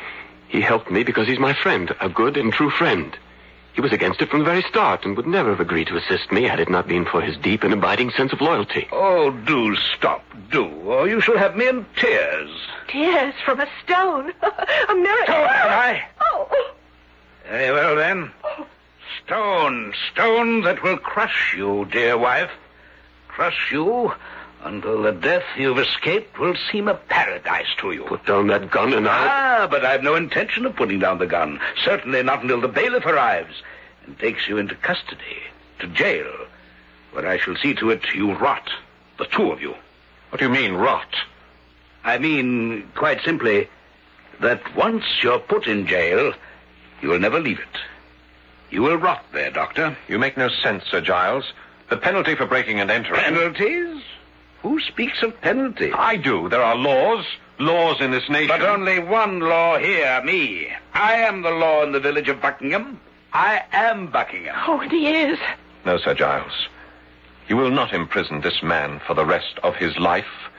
He 0.49 0.61
helped 0.61 0.91
me 0.91 1.03
because 1.03 1.27
he's 1.27 1.41
my 1.41 1.55
friend, 1.55 1.93
a 2.01 2.09
good 2.09 2.37
and 2.37 2.53
true 2.53 2.71
friend. 2.71 3.17
He 3.77 3.83
was 3.83 3.93
against 3.93 4.23
it 4.23 4.31
from 4.31 4.39
the 4.39 4.47
very 4.47 4.63
start 4.63 5.05
and 5.05 5.15
would 5.19 5.27
never 5.27 5.51
have 5.51 5.61
agreed 5.61 5.89
to 5.89 5.99
assist 5.99 6.33
me 6.33 6.45
had 6.45 6.61
it 6.61 6.71
not 6.71 6.89
been 6.89 7.05
for 7.05 7.21
his 7.21 7.37
deep 7.37 7.63
and 7.63 7.75
abiding 7.75 8.11
sense 8.11 8.33
of 8.33 8.41
loyalty. 8.41 8.89
Oh, 8.91 9.31
do 9.31 9.77
stop, 9.77 10.25
do, 10.51 10.65
or 10.65 11.07
you 11.07 11.21
shall 11.21 11.37
have 11.37 11.57
me 11.57 11.69
in 11.69 11.85
tears. 11.95 12.49
Tears 12.89 13.35
from 13.45 13.61
a 13.61 13.69
stone. 13.85 14.33
a 14.43 14.95
miracle. 14.95 15.27
So 15.27 15.35
am 15.35 15.69
I. 15.69 16.03
Oh. 16.23 16.73
Very 17.47 17.71
well, 17.71 17.97
then. 17.97 18.31
Stone, 19.23 19.93
stone 20.11 20.63
that 20.63 20.83
will 20.83 20.97
crush 20.97 21.55
you, 21.55 21.87
dear 21.93 22.17
wife. 22.17 22.51
Crush 23.29 23.71
you 23.71 24.11
until 24.67 25.03
the 25.03 25.13
death 25.13 25.45
you've 25.57 25.79
escaped 25.79 26.39
will 26.39 26.55
seem 26.71 26.89
a 26.89 26.95
paradise 26.95 27.69
to 27.79 27.93
you. 27.93 28.05
Put 28.05 28.27
down 28.27 28.49
that 28.49 28.71
gun 28.71 28.93
and 28.93 29.09
I'll... 29.09 29.29
Ah, 29.29 29.67
but 29.71 29.85
I've 29.85 30.03
no 30.03 30.15
intention 30.15 30.67
of 30.67 30.77
putting 30.77 30.99
down 30.99 31.19
the 31.19 31.27
gun. 31.27 31.61
Certainly 31.85 32.23
not 32.25 32.43
until 32.43 32.61
the 32.61 32.69
bailiff 32.69 33.07
arrives 33.07 33.63
and 34.05 34.19
takes 34.19 34.49
you 34.49 34.59
into 34.59 34.75
custody, 34.75 35.43
to 35.79 35.87
jail, 35.89 36.31
where 37.13 37.27
I 37.27 37.39
shall 37.39 37.57
see 37.57 37.75
to 37.75 37.91
it 37.91 38.03
you 38.15 38.35
rot, 38.35 38.69
the 39.19 39.27
two 39.27 39.51
of 39.51 39.61
you. 39.61 39.75
what 40.31 40.39
do 40.39 40.45
you 40.45 40.53
mean, 40.53 40.75
rot? 40.75 41.15
I 42.05 42.19
mean, 42.19 42.89
quite 42.95 43.21
simply, 43.23 43.69
that 44.41 44.77
once 44.77 45.05
you're 45.23 45.39
put 45.39 45.67
in 45.67 45.87
jail, 45.87 46.33
you 47.01 47.09
will 47.09 47.19
never 47.19 47.41
leave 47.41 47.59
it. 47.59 47.81
You 48.71 48.83
will 48.83 48.97
rot 48.97 49.25
there, 49.33 49.51
Doctor. 49.51 49.97
You 50.09 50.19
make 50.19 50.37
no 50.37 50.49
sense, 50.49 50.85
Sir 50.91 51.01
Giles. 51.01 51.53
The 51.89 51.97
penalty 51.97 52.35
for 52.35 52.47
breaking 52.47 52.81
and 52.81 52.91
entering. 52.91 53.21
Penalties? 53.21 54.03
Who 54.67 54.81
speaks 54.81 55.23
of 55.23 55.41
penalty? 55.43 55.93
I 55.93 56.17
do. 56.17 56.49
There 56.49 56.61
are 56.61 56.75
laws. 56.75 57.25
Laws 57.61 58.01
in 58.01 58.11
this 58.11 58.29
nation. 58.29 58.49
But 58.49 58.63
only 58.63 58.99
one 58.99 59.39
law 59.39 59.79
here, 59.79 60.21
me. 60.25 60.67
I 60.93 61.19
am 61.19 61.43
the 61.43 61.53
law 61.53 61.85
in 61.85 61.93
the 61.93 62.01
village 62.01 62.29
of 62.29 62.41
Buckingham. 62.41 62.99
I 63.33 63.63
am 63.71 64.09
Buckingham. 64.09 64.57
Oh, 64.67 64.81
and 64.81 64.91
he 64.91 65.07
is. 65.07 65.39
No, 65.85 65.99
Sir 65.99 66.15
Giles. 66.15 66.67
You 67.47 67.57
will 67.57 67.71
not 67.71 67.93
imprison 67.93 68.41
this 68.41 68.61
man 68.61 69.01
for 69.07 69.15
the 69.15 69.25
rest 69.25 69.57
of 69.63 69.77
his 69.77 69.97
life, 69.99 70.51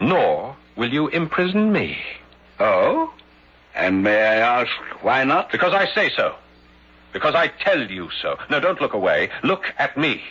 nor 0.00 0.54
will 0.76 0.92
you 0.92 1.08
imprison 1.08 1.72
me. 1.72 1.98
Oh? 2.60 3.12
And 3.74 4.04
may 4.04 4.22
I 4.22 4.60
ask 4.60 4.70
why 5.02 5.24
not? 5.24 5.50
Because 5.50 5.72
I 5.72 5.92
say 5.92 6.08
so. 6.10 6.36
Because 7.12 7.34
I 7.34 7.48
tell 7.48 7.90
you 7.90 8.10
so. 8.22 8.38
No, 8.48 8.60
don't 8.60 8.80
look 8.80 8.92
away. 8.92 9.30
Look 9.42 9.64
at 9.76 9.96
me. 9.96 10.22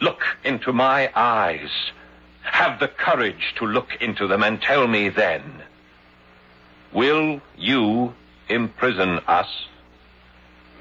Look 0.00 0.22
into 0.44 0.72
my 0.72 1.10
eyes. 1.16 1.70
Have 2.42 2.80
the 2.80 2.88
courage 2.88 3.54
to 3.56 3.66
look 3.66 3.96
into 4.00 4.26
them 4.26 4.42
and 4.42 4.60
tell 4.60 4.86
me 4.86 5.08
then. 5.08 5.62
Will 6.92 7.40
you 7.56 8.14
imprison 8.48 9.20
us? 9.26 9.48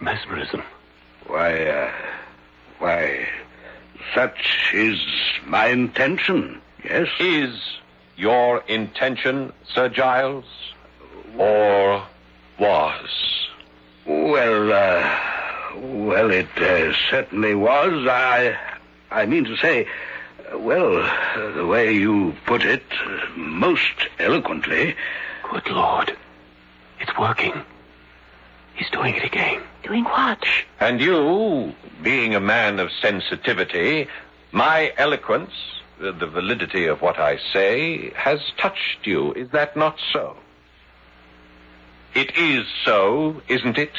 Mesmerism. 0.02 0.64
Why, 1.28 1.66
uh, 1.66 1.92
why, 2.80 3.28
such 4.14 4.72
is 4.74 5.00
my 5.46 5.68
intention, 5.68 6.62
yes? 6.84 7.08
Is 7.20 7.56
your 8.18 8.64
intention, 8.68 9.54
Sir 9.74 9.90
Giles? 9.90 10.46
Or 11.38 12.04
was? 12.60 13.48
Well, 14.06 14.74
uh, 14.74 15.20
well, 15.78 16.32
it 16.32 16.50
uh, 16.58 16.94
certainly 17.10 17.56
was. 17.56 18.08
I, 18.08 18.58
I 19.10 19.26
mean 19.26 19.46
to 19.46 19.56
say, 19.58 19.86
uh, 19.86 19.88
well, 20.54 20.98
uh, 20.98 21.52
the 21.52 21.66
way 21.66 21.94
you 21.94 22.36
put 22.46 22.64
it, 22.64 22.84
uh, 23.06 23.26
most 23.38 24.08
eloquently. 24.20 24.96
Good 25.50 25.70
Lord. 25.70 26.16
It's 27.00 27.18
working. 27.18 27.54
He's 28.76 28.90
doing 28.90 29.16
it 29.16 29.24
again. 29.24 29.62
Doing 29.84 30.04
what? 30.06 30.44
And 30.80 31.02
you, 31.02 31.74
being 32.02 32.36
a 32.36 32.40
man 32.40 32.80
of 32.80 32.90
sensitivity, 33.02 34.08
my 34.52 34.94
eloquence, 34.98 35.52
the, 36.00 36.12
the 36.12 36.28
validity 36.28 36.86
of 36.86 37.02
what 37.02 37.20
I 37.20 37.38
say, 37.54 38.12
has 38.16 38.40
touched 38.58 39.06
you. 39.06 39.34
Is 39.34 39.50
that 39.52 39.76
not 39.76 39.98
so? 40.14 40.36
It 42.14 42.36
is 42.38 42.66
so, 42.84 43.42
isn't 43.48 43.78
it? 43.78 43.92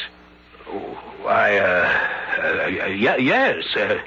Why, 1.21 1.57
uh, 1.57 1.99
uh, 2.37 2.65
y- 2.67 3.17
yes, 3.17 3.63
uh, 3.75 3.79
uh, 3.79 3.97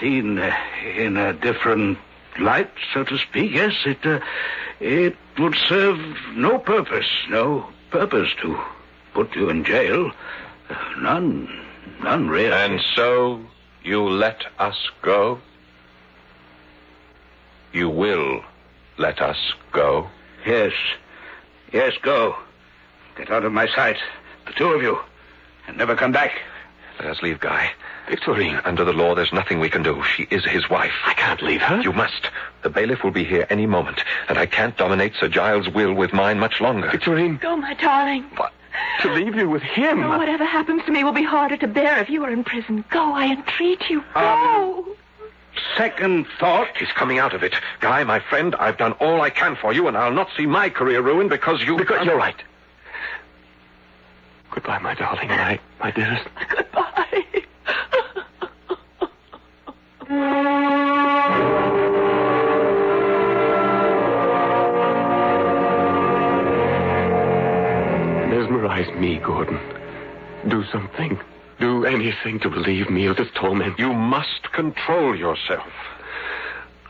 seen 0.00 0.38
in 0.38 1.16
a 1.16 1.32
different 1.32 1.98
light, 2.38 2.70
so 2.94 3.04
to 3.04 3.18
speak, 3.18 3.52
yes, 3.52 3.72
it, 3.84 4.04
uh, 4.04 4.20
it 4.80 5.16
would 5.38 5.56
serve 5.68 5.98
no 6.34 6.58
purpose, 6.58 7.08
no 7.28 7.68
purpose 7.90 8.30
to 8.42 8.58
put 9.14 9.34
you 9.34 9.48
in 9.50 9.64
jail. 9.64 10.12
None, 11.00 11.48
none 12.02 12.28
really. 12.28 12.52
And 12.52 12.80
so 12.94 13.44
you 13.82 14.08
let 14.08 14.44
us 14.58 14.76
go? 15.02 15.40
You 17.72 17.88
will 17.88 18.42
let 18.96 19.20
us 19.20 19.38
go? 19.72 20.08
Yes, 20.46 20.72
yes, 21.72 21.92
go. 22.02 22.36
Get 23.16 23.30
out 23.30 23.44
of 23.44 23.52
my 23.52 23.66
sight, 23.74 23.96
the 24.46 24.52
two 24.52 24.68
of 24.68 24.82
you, 24.82 24.98
and 25.66 25.76
never 25.76 25.96
come 25.96 26.12
back. 26.12 26.32
Let 26.98 27.10
us 27.10 27.22
leave 27.22 27.40
Guy. 27.40 27.70
Victorine. 28.08 28.60
Under 28.64 28.84
the 28.84 28.92
law, 28.92 29.14
there's 29.14 29.32
nothing 29.32 29.60
we 29.60 29.68
can 29.70 29.82
do. 29.82 30.02
She 30.02 30.24
is 30.30 30.44
his 30.44 30.68
wife. 30.68 30.92
I 31.04 31.14
can't 31.14 31.42
leave 31.42 31.60
her. 31.62 31.80
You 31.80 31.92
must. 31.92 32.30
The 32.62 32.70
bailiff 32.70 33.04
will 33.04 33.10
be 33.10 33.24
here 33.24 33.46
any 33.50 33.66
moment, 33.66 34.02
and 34.28 34.36
I 34.38 34.46
can't 34.46 34.76
dominate 34.76 35.14
Sir 35.14 35.28
Giles' 35.28 35.68
will 35.68 35.94
with 35.94 36.12
mine 36.12 36.38
much 36.38 36.60
longer. 36.60 36.88
Victorine, 36.88 37.38
Go, 37.40 37.56
my 37.56 37.74
darling. 37.74 38.24
What? 38.36 38.52
to 39.02 39.12
leave 39.12 39.34
you 39.34 39.48
with 39.48 39.62
him. 39.62 40.02
Oh, 40.02 40.18
whatever 40.18 40.44
happens 40.44 40.84
to 40.86 40.92
me 40.92 41.02
will 41.04 41.12
be 41.12 41.24
harder 41.24 41.56
to 41.56 41.66
bear 41.66 41.98
if 41.98 42.08
you 42.10 42.24
are 42.24 42.30
in 42.30 42.44
prison. 42.44 42.84
Go, 42.90 43.12
I 43.12 43.26
entreat 43.32 43.88
you. 43.88 44.02
Go. 44.14 44.20
Um, 44.20 44.94
Second 45.76 46.26
thought. 46.38 46.68
He's 46.76 46.92
coming 46.92 47.18
out 47.18 47.34
of 47.34 47.42
it. 47.42 47.54
Guy, 47.80 48.04
my 48.04 48.20
friend, 48.20 48.54
I've 48.56 48.76
done 48.76 48.92
all 48.92 49.20
I 49.20 49.30
can 49.30 49.56
for 49.56 49.72
you, 49.72 49.88
and 49.88 49.96
I'll 49.96 50.12
not 50.12 50.28
see 50.36 50.46
my 50.46 50.70
career 50.70 51.00
ruined 51.02 51.30
because 51.30 51.62
you... 51.62 51.76
Because 51.76 52.06
you're 52.06 52.16
right. 52.16 52.40
Goodbye, 54.58 54.80
my 54.80 54.94
darling, 54.94 55.28
my, 55.28 55.60
my 55.78 55.92
dearest. 55.92 56.26
Goodbye. 56.48 57.24
Mesmerize 68.26 68.92
me, 68.98 69.20
Gordon. 69.20 69.60
Do 70.48 70.64
something. 70.72 71.20
Do 71.60 71.84
anything 71.84 72.40
to 72.40 72.48
relieve 72.48 72.90
me 72.90 73.06
of 73.06 73.16
this 73.16 73.28
torment. 73.36 73.78
You 73.78 73.92
must 73.92 74.50
control 74.52 75.14
yourself. 75.14 75.68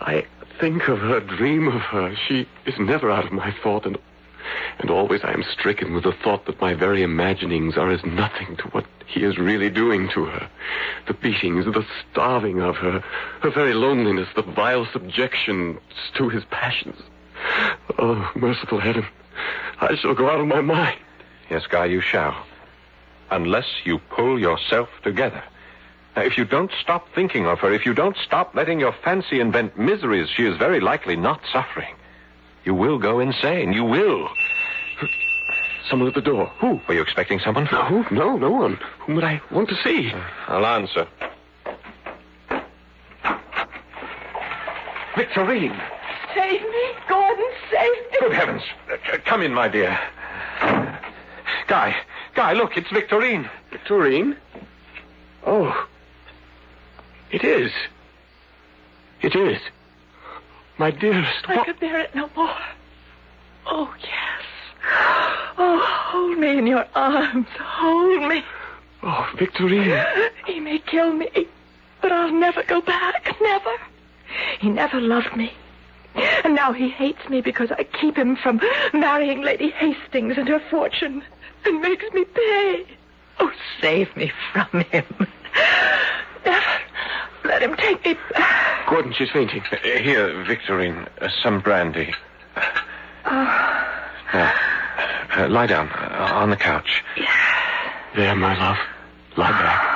I 0.00 0.24
think 0.58 0.88
of 0.88 1.00
her, 1.00 1.20
dream 1.20 1.68
of 1.68 1.82
her. 1.82 2.16
She 2.26 2.48
is 2.64 2.78
never 2.78 3.10
out 3.10 3.26
of 3.26 3.32
my 3.32 3.54
thought, 3.62 3.84
and 3.84 3.98
and 4.78 4.90
always 4.90 5.22
I 5.24 5.32
am 5.32 5.42
stricken 5.42 5.94
with 5.94 6.04
the 6.04 6.12
thought 6.12 6.46
that 6.46 6.60
my 6.60 6.74
very 6.74 7.02
imaginings 7.02 7.76
are 7.76 7.90
as 7.90 8.04
nothing 8.04 8.56
to 8.58 8.68
what 8.68 8.84
he 9.06 9.24
is 9.24 9.38
really 9.38 9.70
doing 9.70 10.08
to 10.10 10.26
her. 10.26 10.48
The 11.06 11.14
beatings, 11.14 11.64
the 11.64 11.86
starving 12.10 12.60
of 12.60 12.76
her, 12.76 13.02
her 13.40 13.50
very 13.50 13.74
loneliness, 13.74 14.28
the 14.34 14.42
vile 14.42 14.86
subjection 14.92 15.78
to 16.16 16.28
his 16.28 16.44
passions. 16.46 17.00
Oh, 17.98 18.30
merciful 18.34 18.80
heaven, 18.80 19.06
I 19.80 19.96
shall 19.96 20.14
go 20.14 20.28
out 20.30 20.40
of 20.40 20.46
my 20.46 20.60
mind. 20.60 20.98
Yes, 21.50 21.66
Guy, 21.66 21.86
you 21.86 22.00
shall. 22.00 22.36
Unless 23.30 23.66
you 23.84 23.98
pull 23.98 24.38
yourself 24.38 24.88
together. 25.02 25.42
Now, 26.16 26.22
if 26.22 26.36
you 26.36 26.44
don't 26.44 26.72
stop 26.80 27.06
thinking 27.14 27.46
of 27.46 27.60
her, 27.60 27.72
if 27.72 27.86
you 27.86 27.94
don't 27.94 28.16
stop 28.16 28.54
letting 28.54 28.80
your 28.80 28.92
fancy 29.04 29.40
invent 29.40 29.78
miseries 29.78 30.28
she 30.28 30.44
is 30.44 30.56
very 30.56 30.80
likely 30.80 31.16
not 31.16 31.40
suffering, 31.52 31.94
you 32.68 32.74
will 32.74 32.98
go 32.98 33.18
insane. 33.18 33.72
You 33.72 33.82
will. 33.82 34.28
Someone 35.88 36.06
at 36.06 36.14
the 36.14 36.20
door. 36.20 36.48
Who? 36.60 36.78
Were 36.86 36.92
you 36.92 37.00
expecting 37.00 37.38
someone? 37.38 37.66
No, 37.72 38.04
no, 38.10 38.36
no 38.36 38.50
one. 38.50 38.78
Whom 39.00 39.14
would 39.14 39.24
I 39.24 39.40
want 39.50 39.70
to 39.70 39.74
see? 39.82 40.12
I'll 40.48 40.66
answer. 40.66 41.08
Victorine! 45.16 45.80
Save 46.34 46.60
me, 46.60 46.84
Gordon, 47.08 47.46
save 47.70 47.90
me. 47.90 48.18
Good 48.20 48.32
heavens. 48.32 48.62
Uh, 48.92 49.16
come 49.24 49.40
in, 49.40 49.54
my 49.54 49.68
dear. 49.68 49.98
Guy, 51.68 51.96
Guy, 52.34 52.52
look, 52.52 52.76
it's 52.76 52.88
Victorine. 52.88 53.48
Victorine? 53.72 54.36
Oh. 55.46 55.88
It 57.30 57.44
is. 57.44 57.72
It 59.22 59.34
is. 59.34 59.58
My 60.78 60.92
dearest, 60.92 61.48
I 61.48 61.56
what? 61.56 61.66
could 61.66 61.80
bear 61.80 61.98
it 61.98 62.14
no 62.14 62.30
more. 62.36 62.54
Oh, 63.66 63.92
yes. 64.00 64.44
Oh, 65.58 65.78
hold 65.84 66.38
me 66.38 66.56
in 66.56 66.66
your 66.66 66.86
arms. 66.94 67.48
Hold 67.60 68.28
me. 68.28 68.44
Oh, 69.02 69.28
Victorine. 69.36 70.30
He 70.46 70.60
may 70.60 70.78
kill 70.78 71.12
me, 71.12 71.28
but 72.00 72.12
I'll 72.12 72.32
never 72.32 72.62
go 72.62 72.80
back. 72.80 73.36
Never. 73.40 73.70
He 74.60 74.70
never 74.70 75.00
loved 75.00 75.36
me. 75.36 75.52
And 76.44 76.54
now 76.54 76.72
he 76.72 76.88
hates 76.88 77.28
me 77.28 77.40
because 77.40 77.70
I 77.72 77.84
keep 77.84 78.16
him 78.16 78.36
from 78.36 78.60
marrying 78.92 79.42
Lady 79.42 79.70
Hastings 79.70 80.38
and 80.38 80.48
her 80.48 80.60
fortune 80.70 81.22
and 81.64 81.80
makes 81.80 82.04
me 82.12 82.24
pay. 82.24 82.86
Oh, 83.40 83.52
save 83.80 84.16
me 84.16 84.32
from 84.52 84.80
him. 84.84 85.04
Never 86.44 86.80
let 87.48 87.62
him 87.62 87.74
take 87.76 88.04
me 88.04 88.14
back. 88.32 88.88
Gordon, 88.88 89.12
she's 89.12 89.30
fainting. 89.30 89.62
Uh, 89.72 89.76
here, 89.98 90.44
Victorine, 90.44 91.08
uh, 91.20 91.28
some 91.42 91.60
brandy. 91.60 92.14
Now, 93.24 94.52
uh, 95.36 95.48
lie 95.48 95.66
down 95.66 95.88
uh, 95.88 96.30
on 96.34 96.50
the 96.50 96.56
couch. 96.56 97.02
There, 98.14 98.34
my 98.34 98.56
love. 98.58 98.76
Lie 99.36 99.50
back. 99.50 99.94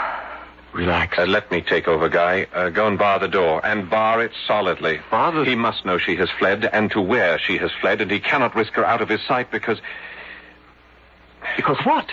Relax. 0.74 1.18
Uh, 1.18 1.26
let 1.26 1.50
me 1.50 1.60
take 1.60 1.86
over, 1.86 2.08
Guy. 2.08 2.46
Uh, 2.52 2.70
go 2.70 2.86
and 2.86 2.98
bar 2.98 3.18
the 3.18 3.28
door, 3.28 3.60
and 3.64 3.90
bar 3.90 4.22
it 4.22 4.32
solidly. 4.46 5.00
Bar 5.10 5.32
the- 5.32 5.44
He 5.44 5.54
must 5.54 5.84
know 5.84 5.98
she 5.98 6.16
has 6.16 6.30
fled, 6.38 6.64
and 6.72 6.90
to 6.92 7.00
where 7.00 7.38
she 7.38 7.58
has 7.58 7.70
fled, 7.80 8.00
and 8.00 8.10
he 8.10 8.20
cannot 8.20 8.54
risk 8.54 8.72
her 8.74 8.84
out 8.84 9.02
of 9.02 9.08
his 9.08 9.20
sight 9.28 9.50
because. 9.50 9.78
because 11.56 11.78
what? 11.84 12.06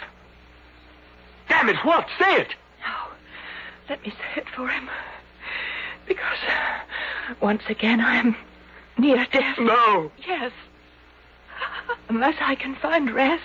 Damn 1.47 1.69
it, 1.69 1.77
what? 1.83 2.07
Say 2.19 2.35
it. 2.41 2.49
No. 2.81 3.11
Let 3.89 4.03
me 4.05 4.11
say 4.11 4.41
it 4.41 4.49
for 4.55 4.67
him. 4.67 4.89
Because 6.09 6.39
once 7.39 7.61
again 7.69 8.01
I 8.01 8.15
am 8.17 8.35
near 8.97 9.25
death. 9.31 9.57
No. 9.59 10.11
Yes. 10.27 10.51
Unless 12.09 12.35
I 12.41 12.55
can 12.55 12.75
find 12.75 13.11
rest. 13.13 13.43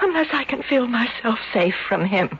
Unless 0.00 0.28
I 0.32 0.44
can 0.44 0.62
feel 0.62 0.86
myself 0.86 1.38
safe 1.52 1.74
from 1.88 2.04
him. 2.06 2.38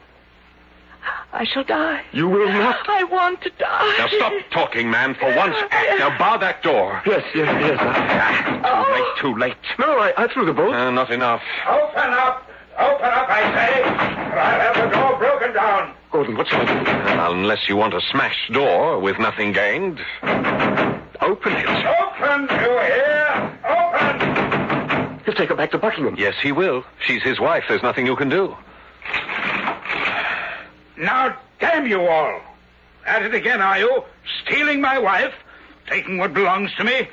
I 1.33 1.45
shall 1.45 1.65
die. 1.65 2.03
You 2.13 2.29
will 2.29 2.47
not. 2.49 2.89
I 2.89 3.03
want 3.05 3.43
to 3.43 3.51
die. 3.59 3.95
Now 3.99 4.07
stop 4.09 4.33
talking, 4.53 4.89
man, 4.91 5.15
for 5.15 5.35
once. 5.37 5.57
Act. 5.71 5.99
Now 5.99 6.17
bar 6.17 6.39
that 6.39 6.63
door. 6.63 7.03
Yes, 7.05 7.25
yes, 7.35 7.49
yes. 7.61 7.79
I- 7.81 8.61
Ah, 8.65 8.85
too 9.21 9.35
late, 9.35 9.57
too 9.57 9.77
late. 9.77 9.79
No, 9.81 9.99
I, 9.99 10.13
I 10.17 10.29
threw 10.33 10.47
the 10.47 10.53
bolt. 10.53 10.73
Uh, 10.75 10.91
not 10.93 11.11
enough. 11.11 11.43
Open 11.69 12.11
up! 12.13 12.49
Open 12.79 13.05
up, 13.07 13.29
I 13.29 13.43
say! 13.53 13.83
Or 13.83 14.39
I'll 14.39 14.61
have 14.73 14.91
the 14.91 14.97
door 14.97 15.19
broken 15.19 15.53
down. 15.53 15.95
Gordon, 16.15 16.37
what 16.37 16.47
shall 16.47 16.61
I 16.61 16.65
do? 16.65 17.17
Well, 17.17 17.33
unless 17.33 17.69
you 17.69 17.75
want 17.75 17.93
a 17.93 18.01
smashed 18.01 18.53
door 18.53 19.01
with 19.01 19.19
nothing 19.19 19.51
gained. 19.51 19.99
Open 20.23 21.53
it. 21.53 21.67
Open, 21.67 22.43
you 22.43 22.71
hear? 22.87 23.59
Open! 23.69 25.17
It's 25.17 25.25
He'll 25.25 25.35
take 25.35 25.49
her 25.49 25.57
back 25.57 25.73
to 25.73 25.79
Buckingham. 25.79 26.15
Yes, 26.17 26.35
he 26.41 26.53
will. 26.53 26.85
She's 27.05 27.21
his 27.25 27.41
wife. 27.41 27.65
There's 27.69 27.83
nothing 27.83 28.07
you 28.07 28.15
can 28.15 28.29
do. 28.29 28.57
Now, 30.97 31.37
damn 31.59 31.89
you 31.89 32.07
all. 32.07 32.41
At 33.05 33.23
it 33.23 33.35
again, 33.35 33.61
are 33.61 33.81
you? 33.81 34.05
Stealing 34.45 34.81
my 34.81 35.01
wife? 35.01 35.35
Taking 35.89 36.19
what 36.19 36.33
belongs 36.33 36.73
to 36.77 36.85
me? 36.85 37.09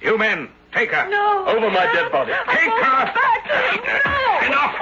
You 0.00 0.16
men, 0.16 0.48
take 0.72 0.90
her. 0.92 1.08
No. 1.08 1.46
Over 1.46 1.70
my 1.70 1.92
dead 1.92 2.10
body. 2.12 2.32
Take 2.48 2.70
her. 2.70 3.14
No. 4.04 4.46
Enough. 4.46 4.74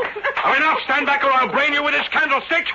Oh, 0.45 0.55
enough. 0.55 0.79
Stand 0.85 1.07
back 1.07 1.25
or 1.25 1.31
I'll 1.33 1.49
brain 1.49 1.73
you 1.73 1.83
with 1.83 1.95
this 1.95 2.07
candlestick. 2.13 2.67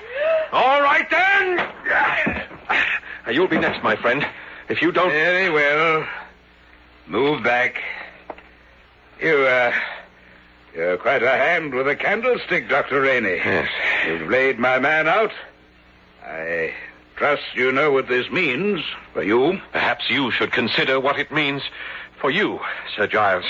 All 0.51 0.81
right, 0.81 1.09
then. 1.09 1.55
Now, 1.55 3.29
you'll 3.31 3.47
be 3.47 3.59
next, 3.59 3.81
my 3.81 3.95
friend. 3.95 4.25
If 4.67 4.81
you 4.81 4.91
don't. 4.91 5.09
Very 5.09 5.49
well. 5.49 6.05
Move 7.07 7.43
back. 7.43 7.81
You, 9.21 9.37
uh, 9.45 9.73
you're 10.75 10.97
quite 10.97 11.23
a 11.23 11.29
hand 11.29 11.73
with 11.73 11.87
a 11.87 11.95
candlestick, 11.95 12.67
Dr. 12.67 13.01
Rainey. 13.01 13.35
Yes. 13.35 13.69
You've 14.07 14.29
laid 14.29 14.59
my 14.59 14.79
man 14.79 15.07
out. 15.07 15.31
I 16.25 16.73
trust 17.15 17.43
you 17.53 17.71
know 17.71 17.91
what 17.91 18.07
this 18.07 18.29
means 18.31 18.83
for 19.13 19.23
you. 19.23 19.61
Perhaps 19.71 20.09
you 20.09 20.31
should 20.31 20.51
consider 20.51 20.99
what 20.99 21.19
it 21.19 21.31
means 21.31 21.61
for 22.21 22.31
you, 22.31 22.59
Sir 22.95 23.07
Giles. 23.07 23.45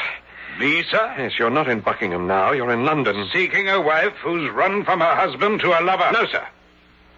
Me, 0.57 0.83
sir? 0.89 1.13
Yes, 1.17 1.33
you're 1.37 1.49
not 1.49 1.69
in 1.69 1.81
Buckingham 1.81 2.25
now. 2.25 2.51
You're 2.51 2.71
in 2.71 2.85
London. 2.85 3.29
Seeking 3.31 3.67
a 3.67 3.81
wife 3.81 4.13
who's 4.23 4.49
run 4.51 4.83
from 4.85 5.01
her 5.01 5.15
husband 5.15 5.59
to 5.61 5.77
a 5.77 5.83
lover. 5.83 6.09
No, 6.13 6.25
sir. 6.25 6.45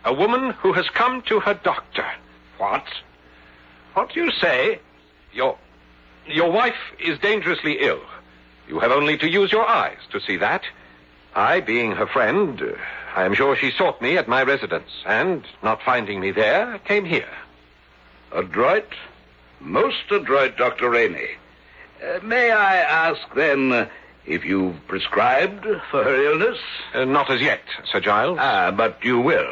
A 0.04 0.14
woman 0.14 0.52
who 0.52 0.74
has 0.74 0.90
come 0.90 1.22
to 1.24 1.40
her 1.40 1.54
doctor. 1.54 2.06
What? 2.58 2.86
What 3.94 4.14
do 4.14 4.24
you 4.24 4.32
say? 4.32 4.80
Your. 5.32 5.58
Your 6.28 6.52
wife 6.52 6.78
is 7.00 7.20
dangerously 7.20 7.80
ill. 7.82 8.02
You 8.68 8.80
have 8.80 8.92
only 8.92 9.18
to 9.18 9.30
use 9.30 9.52
your 9.52 9.68
eyes 9.68 9.98
to 10.12 10.20
see 10.20 10.38
that. 10.38 10.64
I, 11.36 11.60
being 11.60 11.92
her 11.92 12.08
friend, 12.08 12.62
uh, 12.62 12.74
I 13.16 13.26
am 13.26 13.34
sure 13.34 13.56
she 13.56 13.72
sought 13.72 14.02
me 14.02 14.18
at 14.18 14.28
my 14.28 14.44
residence, 14.44 14.90
and, 15.06 15.44
not 15.62 15.82
finding 15.82 16.20
me 16.20 16.32
there, 16.32 16.80
came 16.86 17.06
here. 17.06 17.30
Adroit? 18.32 18.88
Most 19.60 20.12
adroit, 20.12 20.58
Dr. 20.58 20.90
Rainey. 20.90 21.38
Uh, 22.04 22.20
may 22.24 22.52
I 22.52 22.78
ask, 22.78 23.22
then, 23.36 23.72
uh, 23.72 23.90
if 24.26 24.44
you've 24.46 24.76
prescribed 24.88 25.64
for 25.90 26.04
her 26.04 26.16
illness? 26.26 26.58
Uh, 26.94 27.06
not 27.06 27.30
as 27.30 27.42
yet, 27.42 27.62
Sir 27.92 28.00
Giles. 28.00 28.38
Ah, 28.42 28.72
but 28.72 28.98
you 29.04 29.20
will. 29.20 29.52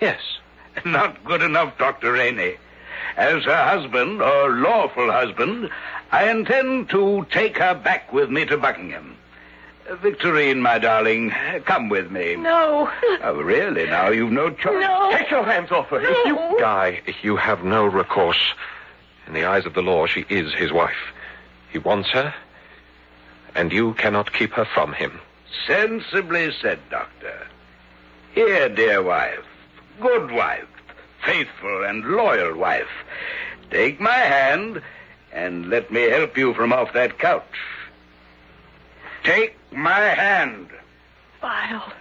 yes. 0.00 0.20
Not 0.84 1.24
good 1.24 1.42
enough, 1.42 1.76
Dr. 1.78 2.12
Rainey. 2.12 2.54
As 3.16 3.42
her 3.44 3.64
husband, 3.64 4.22
or 4.22 4.50
lawful 4.50 5.10
husband, 5.10 5.70
I 6.12 6.30
intend 6.30 6.90
to 6.90 7.26
take 7.32 7.58
her 7.58 7.74
back 7.74 8.12
with 8.12 8.30
me 8.30 8.44
to 8.44 8.56
Buckingham. 8.56 9.16
Uh, 9.90 9.96
Victorine, 9.96 10.60
my 10.60 10.78
darling, 10.78 11.30
come 11.64 11.88
with 11.88 12.10
me. 12.12 12.36
No. 12.36 12.90
Oh, 13.24 13.40
really? 13.42 13.86
Now 13.86 14.10
you've 14.10 14.30
no 14.30 14.50
choice. 14.50 14.80
No. 14.80 15.10
Take 15.12 15.30
your 15.30 15.42
hands 15.42 15.72
off 15.72 15.88
her. 15.88 16.00
No. 16.00 16.08
If 16.08 16.26
you... 16.26 16.56
Guy, 16.60 17.00
you 17.22 17.36
have 17.36 17.64
no 17.64 17.84
recourse. 17.86 18.54
In 19.26 19.32
the 19.34 19.44
eyes 19.46 19.66
of 19.66 19.74
the 19.74 19.82
law, 19.82 20.06
she 20.06 20.24
is 20.28 20.54
his 20.54 20.70
wife. 20.72 21.12
He 21.70 21.78
wants 21.78 22.10
her, 22.10 22.34
and 23.54 23.72
you 23.72 23.94
cannot 23.94 24.32
keep 24.32 24.52
her 24.52 24.64
from 24.64 24.92
him. 24.92 25.20
Sensibly 25.66 26.52
said, 26.60 26.78
Doctor. 26.90 27.46
Here, 28.34 28.68
dear 28.68 29.02
wife, 29.02 29.44
good 30.00 30.30
wife, 30.30 30.68
faithful 31.24 31.84
and 31.84 32.04
loyal 32.04 32.56
wife, 32.56 32.88
take 33.70 34.00
my 34.00 34.12
hand 34.12 34.82
and 35.32 35.68
let 35.68 35.90
me 35.90 36.02
help 36.02 36.36
you 36.38 36.54
from 36.54 36.72
off 36.72 36.92
that 36.94 37.18
couch. 37.18 37.58
Take 39.24 39.56
my 39.72 40.00
hand. 40.00 40.68
Vile. 41.40 41.92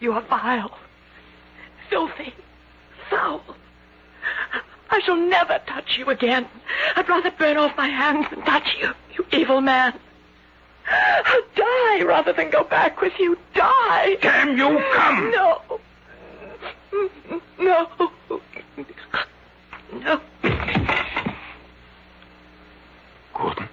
You 0.00 0.12
are 0.12 0.22
vile. 0.22 0.76
Filthy. 1.88 2.34
Foul. 3.08 3.42
I 4.96 5.00
shall 5.00 5.16
never 5.16 5.60
touch 5.66 5.98
you 5.98 6.08
again. 6.08 6.46
I'd 6.96 7.06
rather 7.06 7.30
burn 7.30 7.58
off 7.58 7.76
my 7.76 7.86
hands 7.86 8.28
than 8.30 8.40
touch 8.46 8.66
you, 8.80 8.94
you 9.14 9.26
evil 9.30 9.60
man. 9.60 9.92
I'll 10.88 11.42
die 11.54 12.02
rather 12.02 12.32
than 12.32 12.48
go 12.48 12.64
back 12.64 13.02
with 13.02 13.12
you. 13.18 13.36
Die. 13.52 14.16
Damn 14.22 14.56
you, 14.56 14.82
come! 14.94 15.30
No. 15.30 15.60
No. 17.60 17.90
No. 19.92 20.20
Gordon. 23.34 23.68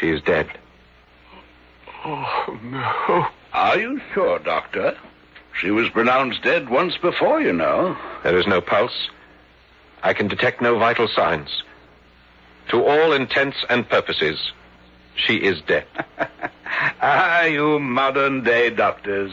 She 0.00 0.10
is 0.10 0.20
dead. 0.22 0.48
Oh, 2.04 2.58
no. 2.64 3.28
Are 3.52 3.78
you 3.78 4.00
sure, 4.12 4.40
Doctor? 4.40 4.96
She 5.60 5.70
was 5.70 5.88
pronounced 5.90 6.42
dead 6.42 6.68
once 6.68 6.96
before, 6.96 7.40
you 7.40 7.52
know. 7.52 7.96
There 8.22 8.38
is 8.38 8.46
no 8.46 8.60
pulse. 8.60 9.08
I 10.02 10.12
can 10.12 10.28
detect 10.28 10.62
no 10.62 10.78
vital 10.78 11.08
signs. 11.08 11.62
To 12.68 12.84
all 12.84 13.12
intents 13.12 13.56
and 13.68 13.88
purposes, 13.88 14.52
she 15.18 15.36
is 15.36 15.60
dead. 15.62 15.86
ah, 17.02 17.44
you 17.44 17.78
modern 17.78 18.42
day 18.42 18.70
doctors, 18.70 19.32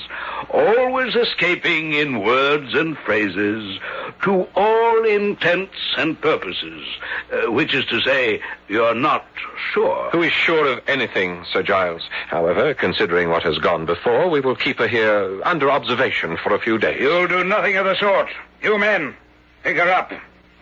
always 0.50 1.16
escaping 1.16 1.94
in 1.94 2.22
words 2.22 2.74
and 2.74 2.98
phrases 2.98 3.80
to 4.24 4.48
all 4.56 5.06
intents 5.06 5.76
and 5.98 6.20
purposes, 6.20 6.86
uh, 7.32 7.52
which 7.52 7.74
is 7.74 7.86
to 7.86 8.02
say, 8.02 8.42
you're 8.68 8.96
not 8.96 9.26
sure. 9.74 10.10
Who 10.12 10.24
is 10.24 10.32
sure 10.32 10.68
of 10.68 10.82
anything, 10.88 11.46
Sir 11.52 11.64
Giles? 11.64 12.02
However, 12.28 12.74
considering 12.74 13.30
what 13.30 13.44
has 13.44 13.58
gone 13.58 13.86
before, 13.86 14.30
we 14.30 14.40
will 14.40 14.56
keep 14.56 14.80
her 14.80 14.88
here 14.88 15.42
under 15.44 15.70
observation 15.70 16.38
for 16.38 16.54
a 16.54 16.60
few 16.60 16.78
days. 16.78 17.00
You'll 17.00 17.28
do 17.28 17.44
nothing 17.44 17.76
of 17.76 17.86
the 17.86 17.96
sort. 17.96 18.30
You 18.62 18.78
men, 18.78 19.16
pick 19.64 19.78
her 19.78 19.92
up 19.92 20.12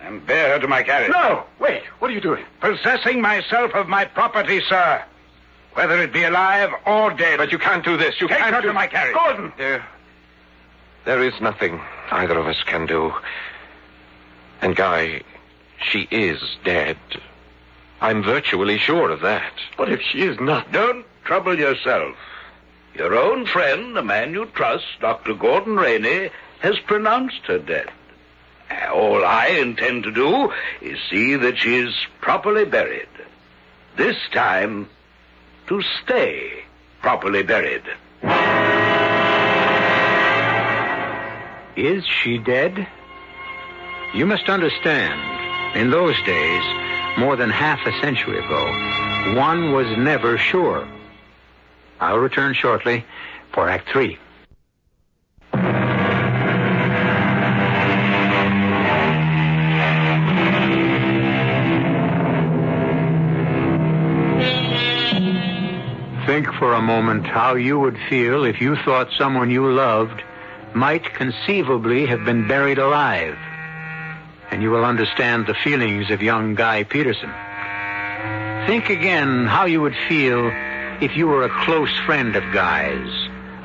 and 0.01 0.25
bear 0.25 0.53
her 0.53 0.59
to 0.59 0.67
my 0.67 0.83
carriage. 0.83 1.11
No! 1.11 1.45
Wait. 1.59 1.83
What 1.99 2.11
are 2.11 2.13
you 2.13 2.21
doing? 2.21 2.43
Possessing 2.59 3.21
myself 3.21 3.73
of 3.73 3.87
my 3.87 4.05
property, 4.05 4.61
sir. 4.67 5.03
Whether 5.73 6.01
it 6.01 6.13
be 6.13 6.23
alive 6.23 6.71
or 6.85 7.11
dead. 7.13 7.37
But 7.37 7.51
you 7.51 7.57
can't 7.57 7.83
do 7.83 7.97
this. 7.97 8.19
You 8.21 8.27
Take 8.27 8.37
can't 8.37 8.55
her 8.55 8.61
do... 8.61 8.67
to 8.67 8.73
my 8.73 8.87
carriage. 8.87 9.15
Gordon! 9.15 9.53
There, 9.57 9.85
there 11.05 11.23
is 11.23 11.33
nothing 11.41 11.81
either 12.11 12.37
of 12.37 12.47
us 12.47 12.61
can 12.63 12.85
do. 12.85 13.13
And 14.61 14.75
Guy, 14.75 15.21
she 15.81 16.07
is 16.11 16.39
dead. 16.63 16.97
I'm 18.01 18.23
virtually 18.23 18.77
sure 18.77 19.09
of 19.11 19.21
that. 19.21 19.53
But 19.77 19.91
if 19.91 20.01
she 20.01 20.21
is 20.21 20.39
not... 20.39 20.71
Don't 20.71 21.05
trouble 21.23 21.57
yourself. 21.57 22.15
Your 22.95 23.15
own 23.15 23.45
friend, 23.47 23.95
the 23.95 24.03
man 24.03 24.33
you 24.33 24.45
trust, 24.45 24.85
Dr. 24.99 25.33
Gordon 25.33 25.77
Rainey, 25.77 26.29
has 26.59 26.77
pronounced 26.79 27.41
her 27.45 27.59
dead. 27.59 27.89
All 28.91 29.25
I 29.25 29.47
intend 29.47 30.03
to 30.03 30.11
do 30.11 30.51
is 30.81 30.99
see 31.09 31.35
that 31.35 31.57
she 31.57 31.75
is 31.75 31.93
properly 32.21 32.65
buried. 32.65 33.07
This 33.95 34.17
time, 34.31 34.89
to 35.67 35.81
stay 36.03 36.63
properly 37.01 37.43
buried. 37.43 37.83
Is 41.75 42.05
she 42.05 42.37
dead? 42.37 42.87
You 44.13 44.25
must 44.25 44.47
understand, 44.47 45.75
in 45.75 45.89
those 45.89 46.15
days, 46.23 46.63
more 47.17 47.35
than 47.35 47.49
half 47.49 47.79
a 47.85 47.91
century 48.01 48.37
ago, 48.37 49.35
one 49.35 49.73
was 49.73 49.87
never 49.97 50.37
sure. 50.37 50.87
I'll 51.99 52.19
return 52.19 52.53
shortly 52.53 53.05
for 53.53 53.67
Act 53.69 53.89
Three. 53.89 54.19
For 66.63 66.75
a 66.75 66.81
moment 66.81 67.25
how 67.25 67.55
you 67.55 67.77
would 67.77 67.97
feel 68.09 68.45
if 68.45 68.61
you 68.61 68.77
thought 68.85 69.09
someone 69.17 69.51
you 69.51 69.69
loved 69.69 70.23
might 70.73 71.03
conceivably 71.13 72.05
have 72.05 72.23
been 72.23 72.47
buried 72.47 72.77
alive. 72.77 73.37
And 74.49 74.63
you 74.63 74.71
will 74.71 74.85
understand 74.85 75.45
the 75.45 75.55
feelings 75.55 76.09
of 76.09 76.21
young 76.21 76.55
Guy 76.55 76.85
Peterson. 76.85 77.29
Think 78.65 78.89
again 78.89 79.45
how 79.45 79.65
you 79.65 79.81
would 79.81 79.97
feel 80.07 80.49
if 81.01 81.17
you 81.17 81.27
were 81.27 81.43
a 81.43 81.65
close 81.65 81.93
friend 82.05 82.33
of 82.37 82.53
Guy's, 82.53 83.11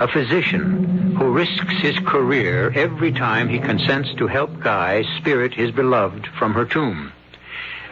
a 0.01 0.09
physician 0.09 1.15
who 1.15 1.31
risks 1.31 1.75
his 1.75 1.97
career 2.01 2.73
every 2.75 3.13
time 3.13 3.49
he 3.49 3.61
consents 3.61 4.13
to 4.17 4.27
help 4.27 4.59
Guy 4.59 5.05
spirit 5.19 5.55
his 5.55 5.71
beloved 5.71 6.27
from 6.37 6.53
her 6.53 6.65
tomb. 6.65 7.13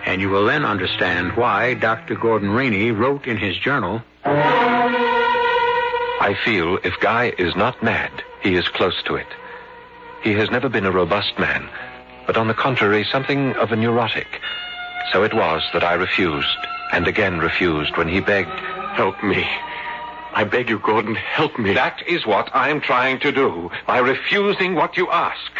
And 0.04 0.20
you 0.20 0.30
will 0.30 0.46
then 0.46 0.64
understand 0.64 1.36
why 1.36 1.74
Dr. 1.74 2.16
Gordon 2.16 2.50
Rainey 2.50 2.90
wrote 2.90 3.28
in 3.28 3.36
his 3.36 3.56
journal, 3.56 4.02
I 6.26 6.34
feel 6.34 6.78
if 6.82 6.98
Guy 6.98 7.32
is 7.38 7.54
not 7.54 7.84
mad, 7.84 8.10
he 8.42 8.56
is 8.56 8.66
close 8.66 9.00
to 9.04 9.14
it. 9.14 9.28
He 10.24 10.32
has 10.32 10.50
never 10.50 10.68
been 10.68 10.84
a 10.84 10.90
robust 10.90 11.38
man, 11.38 11.68
but 12.26 12.36
on 12.36 12.48
the 12.48 12.52
contrary, 12.52 13.04
something 13.04 13.52
of 13.52 13.70
a 13.70 13.76
neurotic. 13.76 14.40
So 15.12 15.22
it 15.22 15.32
was 15.32 15.62
that 15.72 15.84
I 15.84 15.94
refused. 15.94 16.58
and 16.90 17.06
again 17.06 17.38
refused 17.38 17.96
when 17.96 18.08
he 18.08 18.18
begged. 18.18 18.58
Help 18.98 19.22
me. 19.22 19.48
I 20.34 20.42
beg 20.42 20.68
you, 20.68 20.80
Gordon, 20.80 21.14
help 21.14 21.60
me. 21.60 21.74
That 21.74 22.02
is 22.08 22.26
what 22.26 22.50
I'm 22.52 22.80
trying 22.80 23.20
to 23.20 23.30
do 23.30 23.70
by 23.86 23.98
refusing 23.98 24.74
what 24.74 24.96
you 24.96 25.08
ask. 25.12 25.52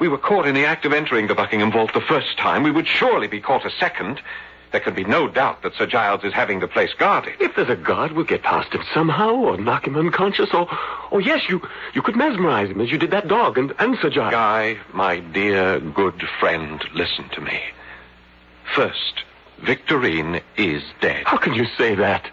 We 0.00 0.08
were 0.08 0.16
caught 0.16 0.46
in 0.46 0.54
the 0.54 0.64
act 0.64 0.86
of 0.86 0.94
entering 0.94 1.26
the 1.26 1.34
Buckingham 1.34 1.70
Vault 1.70 1.92
the 1.92 2.00
first 2.00 2.38
time. 2.38 2.62
We 2.62 2.70
would 2.70 2.88
surely 2.88 3.28
be 3.28 3.42
caught 3.42 3.66
a 3.66 3.70
second. 3.78 4.22
There 4.72 4.80
can 4.80 4.94
be 4.94 5.04
no 5.04 5.28
doubt 5.28 5.62
that 5.62 5.74
Sir 5.74 5.86
Giles 5.86 6.24
is 6.24 6.32
having 6.32 6.60
the 6.60 6.68
place 6.68 6.92
guarded. 6.98 7.34
If 7.40 7.54
there's 7.54 7.68
a 7.68 7.76
guard, 7.76 8.12
we'll 8.12 8.24
get 8.24 8.42
past 8.42 8.72
him 8.72 8.82
somehow, 8.92 9.34
or 9.34 9.56
knock 9.56 9.86
him 9.86 9.96
unconscious, 9.96 10.50
or, 10.52 10.68
or 11.10 11.20
yes, 11.20 11.48
you, 11.48 11.62
you 11.94 12.02
could 12.02 12.16
mesmerize 12.16 12.70
him 12.70 12.80
as 12.80 12.90
you 12.90 12.98
did 12.98 13.10
that 13.12 13.28
dog 13.28 13.58
and, 13.58 13.72
and 13.78 13.96
Sir 14.02 14.10
Giles. 14.10 14.32
Guy, 14.32 14.76
my 14.92 15.20
dear, 15.20 15.80
good 15.80 16.22
friend, 16.40 16.84
listen 16.94 17.28
to 17.30 17.40
me. 17.40 17.60
First, 18.74 19.24
Victorine 19.62 20.42
is 20.56 20.82
dead. 21.00 21.22
How 21.26 21.38
can 21.38 21.54
you 21.54 21.66
say 21.78 21.94
that? 21.94 22.28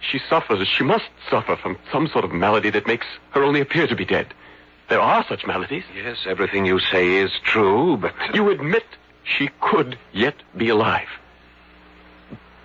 She 0.00 0.20
suffers, 0.28 0.66
she 0.68 0.84
must 0.84 1.08
suffer 1.30 1.56
from 1.56 1.78
some 1.92 2.08
sort 2.08 2.24
of 2.24 2.32
malady 2.32 2.70
that 2.70 2.86
makes 2.86 3.06
her 3.30 3.42
only 3.42 3.60
appear 3.60 3.86
to 3.86 3.96
be 3.96 4.04
dead. 4.04 4.32
There 4.88 5.00
are 5.00 5.24
such 5.28 5.46
maladies. 5.46 5.84
Yes, 5.94 6.18
everything 6.26 6.64
you 6.64 6.78
say 6.78 7.16
is 7.16 7.32
true, 7.42 7.96
but. 7.96 8.14
You 8.34 8.50
admit 8.50 8.84
she 9.24 9.50
could 9.60 9.98
yet 10.12 10.36
be 10.56 10.68
alive. 10.68 11.08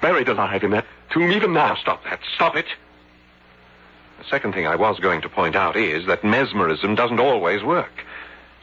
Buried 0.02 0.28
alive 0.28 0.64
in 0.64 0.72
that 0.72 0.86
tomb 1.12 1.32
even 1.32 1.54
now. 1.54 1.76
Stop 1.76 2.04
that. 2.06 2.20
Stop 2.36 2.56
it. 2.56 2.66
The 4.20 4.26
second 4.26 4.54
thing 4.54 4.68
I 4.68 4.76
was 4.76 5.00
going 5.00 5.22
to 5.22 5.30
point 5.30 5.56
out 5.56 5.76
is 5.76 6.06
that 6.08 6.24
mesmerism 6.24 6.96
doesn't 6.96 7.20
always 7.20 7.64
work. 7.64 8.06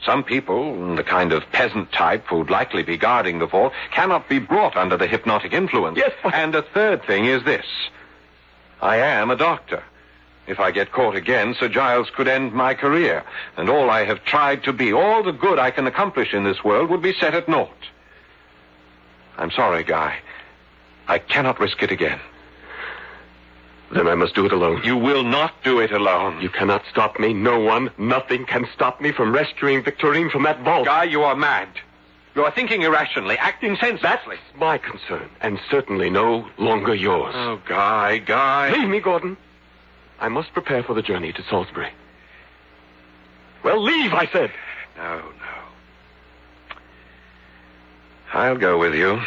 Some 0.05 0.23
people, 0.23 0.95
the 0.95 1.03
kind 1.03 1.33
of 1.33 1.43
peasant 1.51 1.91
type 1.91 2.25
who'd 2.27 2.49
likely 2.49 2.83
be 2.83 2.97
guarding 2.97 3.39
the 3.39 3.45
vault, 3.45 3.73
cannot 3.91 4.29
be 4.29 4.39
brought 4.39 4.77
under 4.77 4.95
the 4.95 5.07
hypnotic 5.07 5.51
influence. 5.53 5.97
Yes, 5.97 6.11
but- 6.23 6.33
And 6.33 6.55
a 6.55 6.61
third 6.61 7.03
thing 7.03 7.25
is 7.25 7.43
this. 7.43 7.65
I 8.81 8.97
am 8.97 9.29
a 9.29 9.35
doctor. 9.35 9.83
If 10.47 10.59
I 10.59 10.71
get 10.71 10.91
caught 10.91 11.15
again, 11.15 11.53
Sir 11.53 11.67
Giles 11.67 12.09
could 12.09 12.27
end 12.27 12.53
my 12.53 12.73
career, 12.73 13.23
and 13.57 13.69
all 13.69 13.89
I 13.89 14.05
have 14.05 14.23
tried 14.23 14.63
to 14.63 14.73
be, 14.73 14.93
all 14.93 15.21
the 15.21 15.33
good 15.33 15.59
I 15.59 15.69
can 15.69 15.85
accomplish 15.85 16.33
in 16.33 16.43
this 16.43 16.63
world, 16.63 16.89
would 16.89 17.01
be 17.01 17.13
set 17.13 17.35
at 17.35 17.47
naught. 17.49 17.69
I'm 19.37 19.51
sorry, 19.51 19.83
Guy. 19.83 20.17
I 21.09 21.17
cannot 21.17 21.59
risk 21.59 21.81
it 21.81 21.91
again. 21.91 22.19
Then 23.91 24.07
I 24.07 24.13
must 24.13 24.35
do 24.35 24.45
it 24.45 24.51
alone. 24.51 24.81
You 24.83 24.95
will 24.95 25.23
not 25.23 25.51
do 25.63 25.79
it 25.79 25.91
alone. 25.91 26.39
You 26.39 26.49
cannot 26.49 26.83
stop 26.91 27.19
me. 27.19 27.33
No 27.33 27.59
one, 27.59 27.89
nothing 27.97 28.45
can 28.45 28.67
stop 28.75 29.01
me 29.01 29.11
from 29.11 29.33
rescuing 29.33 29.83
Victorine 29.83 30.29
from 30.29 30.43
that 30.43 30.61
vault. 30.61 30.85
Guy, 30.85 31.05
you 31.05 31.23
are 31.23 31.35
mad. 31.35 31.67
You 32.35 32.43
are 32.45 32.51
thinking 32.51 32.83
irrationally, 32.83 33.39
acting 33.39 33.75
senselessly. 33.77 34.37
That's 34.37 34.59
my 34.59 34.77
concern, 34.77 35.27
and 35.41 35.59
certainly 35.71 36.11
no 36.11 36.47
longer 36.59 36.93
yours. 36.93 37.33
Oh, 37.35 37.59
Guy, 37.67 38.19
Guy. 38.19 38.71
Leave 38.71 38.87
me, 38.87 38.99
Gordon. 38.99 39.35
I 40.19 40.27
must 40.27 40.53
prepare 40.53 40.83
for 40.83 40.93
the 40.93 41.01
journey 41.01 41.33
to 41.33 41.43
Salisbury. 41.49 41.91
Well, 43.63 43.81
leave, 43.81 44.13
I 44.13 44.27
said. 44.27 44.51
No, 44.95 45.17
no. 45.17 46.75
I'll 48.33 48.57
go 48.57 48.77
with 48.77 48.93
you. 48.93 49.19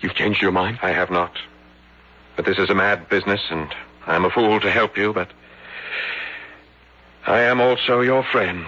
You've 0.00 0.14
changed 0.14 0.42
your 0.42 0.52
mind? 0.52 0.78
I 0.82 0.90
have 0.90 1.10
not. 1.10 1.32
But 2.36 2.44
this 2.44 2.58
is 2.58 2.68
a 2.70 2.74
mad 2.74 3.08
business, 3.08 3.40
and 3.50 3.72
I'm 4.06 4.24
a 4.24 4.30
fool 4.30 4.60
to 4.60 4.70
help 4.70 4.96
you, 4.96 5.12
but 5.12 5.28
I 7.26 7.40
am 7.40 7.60
also 7.60 8.00
your 8.00 8.22
friend. 8.24 8.66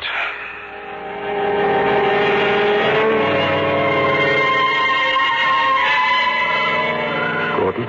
Gordon, 7.56 7.84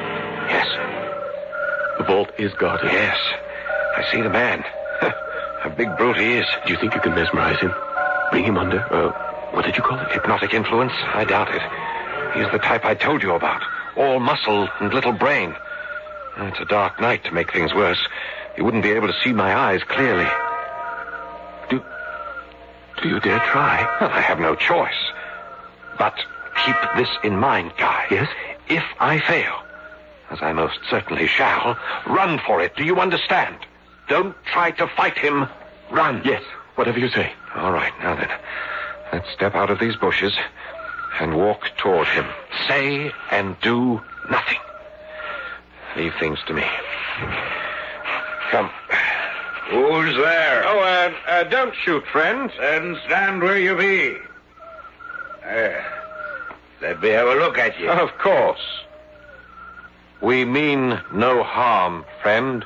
Yes, 0.49 0.67
the 1.97 2.03
vault 2.05 2.31
is 2.39 2.53
guarded. 2.53 2.91
yes. 2.91 3.17
I 3.97 4.03
see 4.11 4.21
the 4.21 4.29
man. 4.29 4.63
a 5.01 5.69
big 5.69 5.89
brute 5.97 6.17
he 6.17 6.37
is. 6.37 6.45
Do 6.65 6.71
you 6.73 6.79
think 6.79 6.95
you 6.95 7.01
can 7.01 7.13
mesmerize 7.13 7.59
him? 7.59 7.73
Bring 8.31 8.45
him 8.45 8.57
under, 8.57 8.79
uh, 8.93 9.11
what 9.53 9.65
did 9.65 9.75
you 9.75 9.83
call 9.83 9.99
it? 9.99 10.11
Hypnotic 10.11 10.53
influence? 10.53 10.93
I 11.13 11.25
doubt 11.25 11.49
it. 11.53 11.61
He's 12.33 12.51
the 12.51 12.59
type 12.59 12.85
I 12.85 12.95
told 12.95 13.23
you 13.23 13.33
about. 13.33 13.61
All 13.95 14.19
muscle 14.19 14.67
and 14.79 14.93
little 14.93 15.11
brain. 15.11 15.55
It's 16.37 16.59
a 16.59 16.65
dark 16.65 16.99
night 17.01 17.23
to 17.25 17.31
make 17.31 17.51
things 17.51 17.73
worse. 17.73 17.99
You 18.57 18.63
wouldn't 18.65 18.83
be 18.83 18.91
able 18.91 19.07
to 19.07 19.19
see 19.23 19.33
my 19.33 19.55
eyes 19.55 19.81
clearly. 19.83 20.27
Do, 21.69 21.83
do 23.01 23.09
you 23.09 23.19
dare 23.19 23.39
try? 23.39 23.97
Well, 23.99 24.11
I 24.11 24.21
have 24.21 24.39
no 24.39 24.55
choice. 24.55 24.93
But 25.97 26.15
keep 26.65 26.75
this 26.95 27.09
in 27.23 27.37
mind, 27.37 27.73
Guy. 27.77 28.05
Yes? 28.11 28.29
If 28.69 28.83
I 28.99 29.19
fail, 29.19 29.63
as 30.29 30.39
I 30.41 30.53
most 30.53 30.79
certainly 30.89 31.27
shall, 31.27 31.77
run 32.05 32.39
for 32.45 32.61
it. 32.61 32.75
Do 32.75 32.83
you 32.83 32.99
understand? 32.99 33.57
Don't 34.09 34.35
try 34.45 34.71
to 34.71 34.87
fight 34.87 35.17
him. 35.17 35.47
Run. 35.89 36.21
Yes, 36.23 36.43
whatever 36.75 36.99
you 36.99 37.09
say. 37.09 37.31
All 37.55 37.71
right, 37.71 37.93
now 37.99 38.15
then. 38.15 38.29
Let's 39.11 39.29
step 39.31 39.55
out 39.55 39.69
of 39.69 39.79
these 39.79 39.95
bushes 39.95 40.37
and 41.19 41.35
walk 41.35 41.69
toward 41.77 42.07
him. 42.07 42.25
Say 42.67 43.11
and 43.31 43.59
do 43.61 44.01
nothing. 44.29 44.59
Leave 45.95 46.13
things 46.19 46.39
to 46.47 46.53
me. 46.53 46.65
Come. 48.51 48.69
Who's 49.69 50.15
there? 50.15 50.63
Oh, 50.65 50.79
uh, 50.79 51.13
uh, 51.29 51.43
don't 51.45 51.73
shoot, 51.83 52.05
friend. 52.07 52.51
Then 52.59 52.97
stand 53.05 53.41
where 53.41 53.57
you 53.57 53.75
be. 53.75 54.17
There. 55.43 55.85
Let 56.81 57.01
me 57.01 57.09
have 57.09 57.27
a 57.27 57.35
look 57.35 57.57
at 57.57 57.79
you. 57.79 57.89
Of 57.89 58.17
course. 58.19 58.61
We 60.21 60.45
mean 60.45 60.99
no 61.13 61.43
harm, 61.43 62.05
friend. 62.21 62.63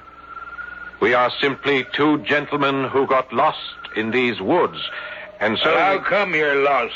We 0.99 1.13
are 1.13 1.31
simply 1.41 1.87
two 1.93 2.19
gentlemen 2.19 2.85
who 2.89 3.07
got 3.07 3.31
lost 3.33 3.57
in 3.95 4.11
these 4.11 4.39
woods, 4.39 4.77
and 5.39 5.57
so. 5.57 5.75
How 5.77 5.97
we- 5.97 6.03
come 6.03 6.35
you're 6.35 6.63
lost? 6.63 6.93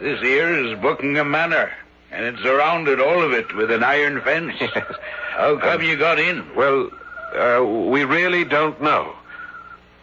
This 0.00 0.20
here 0.20 0.50
is 0.50 0.78
Buckingham 0.78 1.30
Manor, 1.30 1.72
and 2.12 2.26
it's 2.26 2.42
surrounded 2.42 3.00
all 3.00 3.22
of 3.22 3.32
it 3.32 3.54
with 3.56 3.70
an 3.70 3.82
iron 3.82 4.20
fence. 4.20 4.52
How 5.30 5.56
come 5.56 5.82
you 5.82 5.96
got 5.96 6.18
in? 6.18 6.54
Well, 6.54 6.90
uh, 7.34 7.64
we 7.64 8.04
really 8.04 8.44
don't 8.44 8.80
know. 8.82 9.16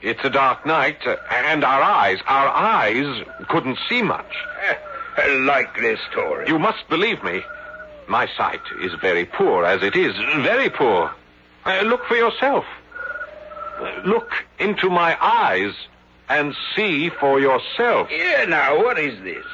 It's 0.01 0.23
a 0.23 0.31
dark 0.31 0.65
night, 0.65 1.05
uh, 1.05 1.17
and 1.29 1.63
our 1.63 1.81
eyes, 1.81 2.17
our 2.25 2.47
eyes 2.47 3.23
couldn't 3.49 3.77
see 3.87 4.01
much. 4.01 4.33
I 5.15 5.27
like 5.27 5.77
this 5.77 5.99
story. 6.11 6.47
You 6.47 6.57
must 6.57 6.89
believe 6.89 7.23
me. 7.23 7.43
My 8.07 8.27
sight 8.35 8.61
is 8.81 8.93
very 8.99 9.25
poor 9.25 9.63
as 9.63 9.83
it 9.83 9.95
is. 9.95 10.15
Very 10.41 10.71
poor. 10.71 11.11
Uh, 11.65 11.81
look 11.83 12.03
for 12.05 12.15
yourself. 12.15 12.65
Look 14.05 14.31
into 14.57 14.89
my 14.89 15.15
eyes 15.21 15.73
and 16.29 16.55
see 16.75 17.09
for 17.09 17.39
yourself. 17.39 18.09
Yeah, 18.11 18.45
now, 18.45 18.77
what 18.77 18.97
is 18.97 19.21
this? 19.21 19.45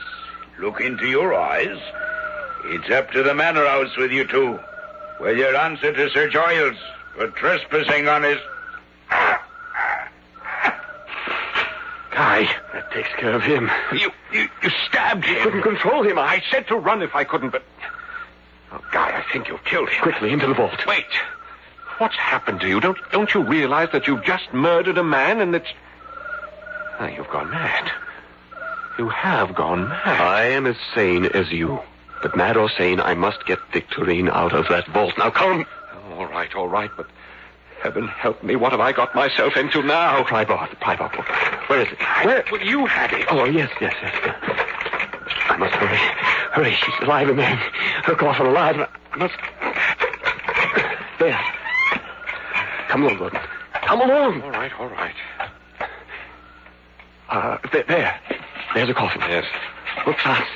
Look 0.59 0.81
into 0.81 1.07
your 1.07 1.33
eyes. 1.33 1.77
It's 2.65 2.89
up 2.91 3.11
to 3.11 3.23
the 3.23 3.33
manor 3.33 3.65
house 3.65 3.95
with 3.97 4.11
you 4.11 4.25
two. 4.27 4.59
With 5.21 5.37
your 5.37 5.55
answer 5.55 5.93
to 5.93 6.09
Sir 6.09 6.27
Giles 6.29 6.75
for 7.15 7.27
trespassing 7.29 8.07
on 8.07 8.23
his. 8.23 8.37
Guy, 12.11 12.49
that 12.73 12.91
takes 12.91 13.09
care 13.17 13.33
of 13.33 13.43
him. 13.43 13.69
You, 13.93 14.11
you, 14.33 14.47
you 14.61 14.69
stabbed 14.87 15.23
him. 15.25 15.41
Couldn't 15.43 15.61
control 15.61 16.03
him. 16.03 16.19
I 16.19 16.23
I 16.35 16.43
said 16.51 16.67
to 16.67 16.75
run 16.75 17.01
if 17.01 17.15
I 17.15 17.23
couldn't, 17.23 17.51
but. 17.51 17.63
Oh, 18.71 18.83
Guy, 18.91 19.17
I 19.17 19.31
think 19.31 19.47
you've 19.47 19.63
killed 19.63 19.89
him. 19.89 20.01
quickly 20.01 20.31
into 20.31 20.47
the 20.47 20.53
vault. 20.53 20.85
Wait. 20.85 21.05
What's 21.99 22.15
happened 22.15 22.59
to 22.61 22.67
you? 22.67 22.79
Don't 22.79 22.97
don't 23.11 23.33
you 23.33 23.41
realize 23.43 23.89
that 23.93 24.07
you've 24.07 24.23
just 24.23 24.53
murdered 24.53 24.97
a 24.97 25.03
man 25.03 25.39
and 25.41 25.53
that 25.53 25.65
Ah, 26.99 27.07
you've 27.07 27.29
gone 27.29 27.49
mad. 27.49 27.89
You 28.99 29.07
have 29.07 29.55
gone 29.55 29.87
mad. 29.87 30.19
I 30.19 30.43
am 30.47 30.65
as 30.65 30.75
sane 30.93 31.27
as 31.27 31.49
you. 31.53 31.79
But 32.21 32.35
mad 32.35 32.57
or 32.57 32.69
sane, 32.69 32.99
I 32.99 33.13
must 33.13 33.45
get 33.45 33.57
Victorine 33.71 34.29
out 34.29 34.51
of 34.51 34.67
that 34.67 34.87
vault. 34.87 35.17
Now 35.17 35.29
come. 35.29 35.65
All 36.17 36.25
right, 36.25 36.53
all 36.53 36.67
right, 36.67 36.91
but 36.97 37.07
heaven 37.81 38.09
help 38.09 38.43
me, 38.43 38.57
what 38.57 38.73
have 38.73 38.81
I 38.81 38.91
got 38.91 39.15
myself 39.15 39.55
into 39.55 39.81
now? 39.83 40.23
Tribord, 40.23 40.69
the 40.71 40.75
Tribord 40.75 41.13
book. 41.13 41.25
Where 41.69 41.79
is 41.79 41.87
it? 41.87 41.97
Where? 42.25 42.43
Well, 42.51 42.61
you 42.61 42.85
had 42.87 43.13
it. 43.13 43.25
Oh, 43.31 43.45
yes, 43.45 43.71
yes, 43.79 43.95
yes. 44.01 44.35
I 45.47 45.55
must 45.55 45.75
hurry. 45.75 45.97
Hurry, 46.51 46.75
she's 46.75 47.07
alive 47.07 47.29
in 47.29 47.37
there. 47.37 47.55
Her 48.03 48.15
coffin 48.15 48.47
alive. 48.47 48.85
I 49.13 49.17
must. 49.17 49.35
There. 51.19 51.39
Come 52.89 53.03
along, 53.03 53.17
Gordon. 53.17 53.39
Come 53.75 54.01
along. 54.01 54.41
All 54.41 54.51
right, 54.51 54.77
all 54.77 54.89
right. 54.89 55.15
Uh, 57.29 57.57
there, 57.71 57.85
there. 57.87 58.19
There's 58.73 58.89
a 58.89 58.93
coffin. 58.93 59.21
Yes. 59.21 59.45
Look 60.05 60.17
fast. 60.17 60.49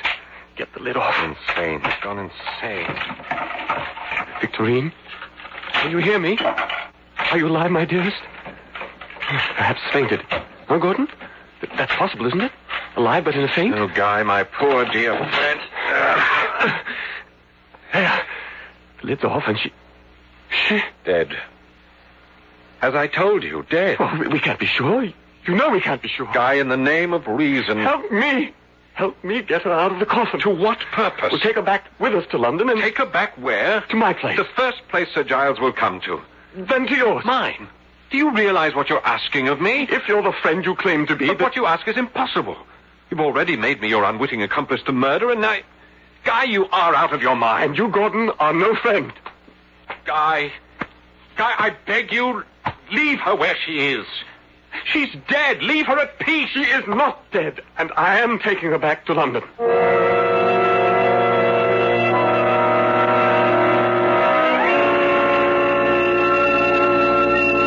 Get 0.56 0.72
the 0.74 0.80
lid 0.80 0.96
off. 0.96 1.16
Insane. 1.22 1.80
He's 1.80 2.00
gone 2.02 2.18
insane. 2.18 2.86
Victorine? 4.40 4.92
Can 5.72 5.90
you 5.90 5.98
hear 5.98 6.18
me? 6.18 6.38
Are 6.38 7.38
you 7.38 7.48
alive, 7.48 7.70
my 7.70 7.84
dearest? 7.84 8.16
Perhaps 9.56 9.80
fainted. 9.92 10.22
Huh, 10.28 10.78
Gordon? 10.78 11.08
That's 11.76 11.94
possible, 11.94 12.26
isn't 12.26 12.40
it? 12.40 12.52
Alive, 12.96 13.24
but 13.24 13.34
in 13.34 13.44
a 13.44 13.52
faint? 13.52 13.74
Oh, 13.74 13.88
Guy, 13.88 14.22
my 14.22 14.44
poor 14.44 14.84
dear 14.84 15.16
friend. 15.16 15.60
There. 17.92 18.22
lid's 19.02 19.24
off 19.24 19.44
and 19.46 19.58
she. 19.58 19.72
She. 20.50 20.82
Dead. 21.04 21.36
As 22.80 22.94
I 22.94 23.06
told 23.06 23.42
you, 23.42 23.64
dead. 23.68 23.96
Oh, 23.98 24.24
we 24.30 24.38
can't 24.40 24.58
be 24.58 24.66
sure. 24.66 25.08
You 25.46 25.54
know 25.54 25.70
we 25.70 25.80
can't 25.80 26.00
be 26.00 26.08
sure. 26.08 26.28
Guy, 26.32 26.54
in 26.54 26.68
the 26.68 26.76
name 26.76 27.12
of 27.12 27.26
reason. 27.26 27.78
Help 27.78 28.10
me. 28.10 28.52
Help 28.94 29.22
me 29.24 29.42
get 29.42 29.62
her 29.62 29.72
out 29.72 29.92
of 29.92 29.98
the 29.98 30.06
coffin. 30.06 30.40
To 30.40 30.50
what 30.50 30.78
purpose? 30.92 31.32
We'll 31.32 31.40
take 31.40 31.56
her 31.56 31.62
back 31.62 31.86
with 31.98 32.14
us 32.14 32.24
to 32.30 32.38
London 32.38 32.70
and. 32.70 32.80
Take 32.80 32.98
her 32.98 33.06
back 33.06 33.36
where? 33.36 33.80
To 33.80 33.96
my 33.96 34.12
place. 34.14 34.36
The 34.36 34.44
first 34.44 34.86
place 34.88 35.08
Sir 35.12 35.24
Giles 35.24 35.60
will 35.60 35.72
come 35.72 36.00
to. 36.02 36.20
Then 36.56 36.86
to 36.86 36.94
yours. 36.94 37.24
Mine. 37.24 37.68
Do 38.10 38.16
you 38.16 38.30
realize 38.30 38.74
what 38.74 38.88
you're 38.88 39.04
asking 39.04 39.48
of 39.48 39.60
me? 39.60 39.88
If 39.90 40.06
you're 40.06 40.22
the 40.22 40.32
friend 40.32 40.64
you 40.64 40.76
claim 40.76 41.06
to 41.08 41.16
be. 41.16 41.26
But 41.26 41.40
what 41.40 41.56
you 41.56 41.66
ask 41.66 41.88
is 41.88 41.96
impossible. 41.96 42.56
You've 43.10 43.20
already 43.20 43.56
made 43.56 43.80
me 43.80 43.88
your 43.88 44.04
unwitting 44.04 44.42
accomplice 44.42 44.82
to 44.84 44.92
murder, 44.92 45.30
and 45.30 45.40
now. 45.40 45.56
Guy, 46.24 46.44
you 46.44 46.66
are 46.68 46.94
out 46.94 47.12
of 47.12 47.20
your 47.20 47.36
mind. 47.36 47.64
And 47.64 47.76
you, 47.76 47.88
Gordon, 47.88 48.30
are 48.38 48.54
no 48.54 48.74
friend. 48.76 49.12
Guy. 50.06 50.52
Guy, 51.36 51.52
I 51.58 51.76
beg 51.86 52.12
you, 52.12 52.44
leave 52.92 53.18
her 53.20 53.34
where 53.34 53.56
she 53.66 53.92
is. 53.92 54.06
She's 54.92 55.14
dead. 55.28 55.62
Leave 55.62 55.86
her 55.86 55.98
at 55.98 56.18
peace. 56.18 56.50
She 56.50 56.62
is 56.62 56.86
not 56.86 57.30
dead, 57.32 57.60
and 57.78 57.90
I 57.96 58.20
am 58.20 58.38
taking 58.38 58.70
her 58.70 58.78
back 58.78 59.06
to 59.06 59.14
London. 59.14 59.42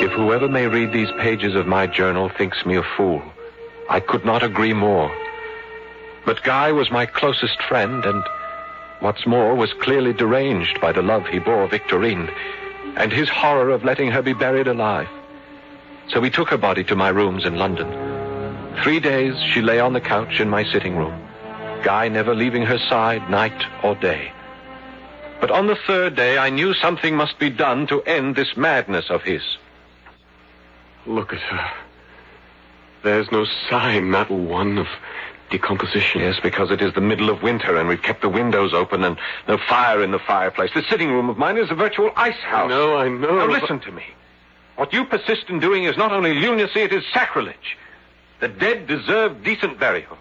If 0.04 0.12
whoever 0.12 0.48
may 0.48 0.68
read 0.68 0.94
these 0.94 1.12
pages 1.20 1.56
of 1.56 1.68
my 1.68 1.88
journal 1.88 2.30
thinks 2.30 2.66
me 2.66 2.76
a 2.78 2.84
fool, 2.84 3.22
I 3.90 4.00
could 4.00 4.24
not 4.24 4.44
agree 4.44 4.74
more. 4.74 5.12
But 6.26 6.44
Guy 6.44 6.72
was 6.72 6.92
my 6.92 7.06
closest 7.06 7.62
friend, 7.64 8.06
and 8.06 8.24
what's 9.00 9.26
more, 9.26 9.56
was 9.56 9.74
clearly 9.74 10.14
deranged 10.14 10.80
by 10.80 10.92
the 10.92 11.02
love 11.02 11.26
he 11.28 11.40
bore 11.40 11.68
Victorine, 11.68 12.30
and 12.96 13.12
his 13.12 13.30
horror 13.30 13.70
of 13.70 13.84
letting 13.84 14.12
her 14.12 14.22
be 14.22 14.34
buried 14.34 14.68
alive. 14.68 15.10
So 16.10 16.20
we 16.20 16.30
took 16.30 16.50
her 16.50 16.58
body 16.58 16.84
to 16.86 16.96
my 16.96 17.10
rooms 17.10 17.46
in 17.46 17.56
London. 17.56 17.88
Three 18.84 19.00
days 19.00 19.36
she 19.52 19.62
lay 19.62 19.80
on 19.80 19.94
the 19.94 20.02
couch 20.02 20.40
in 20.40 20.50
my 20.50 20.64
sitting 20.72 20.96
room, 20.96 21.28
Guy 21.84 22.08
never 22.10 22.34
leaving 22.34 22.64
her 22.64 22.78
side 22.78 23.30
night 23.30 23.64
or 23.84 23.96
day. 23.96 24.32
But 25.40 25.52
on 25.52 25.68
the 25.68 25.76
third 25.76 26.16
day, 26.16 26.38
I 26.38 26.50
knew 26.50 26.74
something 26.74 27.16
must 27.16 27.38
be 27.38 27.50
done 27.50 27.88
to 27.88 28.02
end 28.04 28.36
this 28.36 28.58
madness 28.58 29.10
of 29.10 29.22
his. 29.22 29.42
Look 31.06 31.34
at 31.34 31.40
her. 31.40 31.72
There's 33.04 33.32
no 33.32 33.46
sign, 33.70 34.10
not 34.10 34.30
one, 34.30 34.80
of 34.80 34.88
decomposition. 35.50 36.22
Yes, 36.22 36.40
because 36.42 36.72
it 36.72 36.82
is 36.82 36.94
the 36.94 37.02
middle 37.02 37.30
of 37.30 37.44
winter 37.44 37.78
and 37.78 37.88
we've 37.88 38.02
kept 38.02 38.22
the 38.22 38.30
windows 38.30 38.74
open 38.74 39.04
and 39.04 39.18
no 39.48 39.58
fire 39.58 40.04
in 40.04 40.12
the 40.12 40.20
fireplace. 40.20 40.72
The 40.74 40.84
sitting 40.90 41.10
room 41.10 41.30
of 41.30 41.38
mine 41.38 41.58
is 41.58 41.72
a 41.72 41.76
virtual 41.76 42.12
ice 42.16 42.36
house. 42.40 42.66
I 42.66 42.76
know, 42.76 42.98
I 42.98 43.08
know. 43.08 43.38
Now 43.38 43.48
listen 43.48 43.80
to 43.82 43.92
me. 43.92 44.04
What 44.78 44.94
you 44.94 45.06
persist 45.06 45.50
in 45.50 45.60
doing 45.60 45.84
is 45.84 45.98
not 45.98 46.12
only 46.12 46.36
lunacy, 46.36 46.82
it 46.82 46.94
is 46.94 47.04
sacrilege. 47.12 47.78
The 48.40 48.48
dead 48.48 48.88
deserve 48.88 49.44
decent 49.44 49.80
burial. 49.80 50.18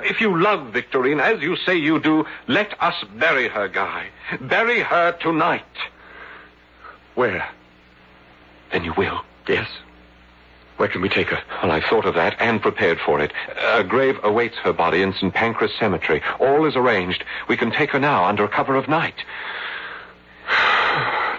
If 0.00 0.20
you 0.20 0.40
love 0.40 0.72
Victorine, 0.72 1.20
as 1.20 1.40
you 1.40 1.56
say 1.56 1.74
you 1.76 1.98
do, 1.98 2.26
let 2.46 2.80
us 2.82 2.94
bury 3.16 3.48
her, 3.48 3.66
Guy. 3.66 4.08
Bury 4.42 4.80
her 4.80 5.12
tonight. 5.12 5.64
Where? 7.14 7.48
Then 8.72 8.84
you 8.84 8.92
will. 8.96 9.22
Yes. 9.48 9.68
Where 10.76 10.88
can 10.88 11.00
we 11.00 11.08
take 11.08 11.28
her? 11.28 11.40
Well, 11.62 11.72
I've 11.72 11.84
thought 11.84 12.04
of 12.04 12.14
that 12.14 12.36
and 12.40 12.60
prepared 12.60 12.98
for 13.00 13.20
it. 13.20 13.32
A 13.56 13.84
grave 13.84 14.18
awaits 14.22 14.56
her 14.58 14.72
body 14.72 15.00
in 15.00 15.14
St. 15.14 15.32
Pancras 15.32 15.72
Cemetery. 15.78 16.20
All 16.40 16.66
is 16.66 16.76
arranged. 16.76 17.24
We 17.48 17.56
can 17.56 17.70
take 17.70 17.90
her 17.92 18.00
now 18.00 18.24
under 18.24 18.46
cover 18.48 18.74
of 18.74 18.88
night. 18.88 19.24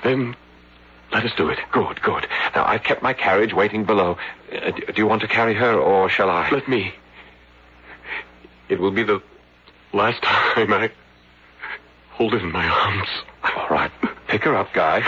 Then 0.04 0.36
let 1.16 1.24
us 1.24 1.32
do 1.38 1.48
it. 1.48 1.60
Good, 1.72 2.02
good. 2.02 2.28
Now, 2.54 2.66
I've 2.66 2.84
kept 2.84 3.02
my 3.02 3.14
carriage 3.14 3.54
waiting 3.54 3.86
below. 3.86 4.18
Uh, 4.52 4.72
do 4.72 4.94
you 4.98 5.08
want 5.08 5.22
to 5.22 5.30
carry 5.30 5.54
her, 5.54 5.74
or 5.74 6.10
shall 6.10 6.30
I? 6.30 6.50
Let 6.50 6.68
me. 6.68 6.94
It 8.68 8.82
will 8.82 8.92
be 8.92 9.04
the 9.04 9.22
last 9.94 10.22
time 10.24 10.74
I 10.74 10.92
hold 12.12 12.34
her 12.34 12.40
in 12.40 12.52
my 12.52 12.68
arms. 12.68 13.08
All 13.44 13.68
right. 13.70 13.92
Pick 14.28 14.44
her 14.44 14.58
up, 14.58 14.74
Guy. 14.74 15.06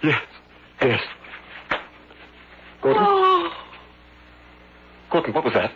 Yes. 0.00 0.22
Yes. 0.80 1.02
Gordon? 2.80 3.02
Oh. 3.04 3.52
Gordon, 5.10 5.34
what 5.34 5.42
was 5.42 5.54
that? 5.54 5.72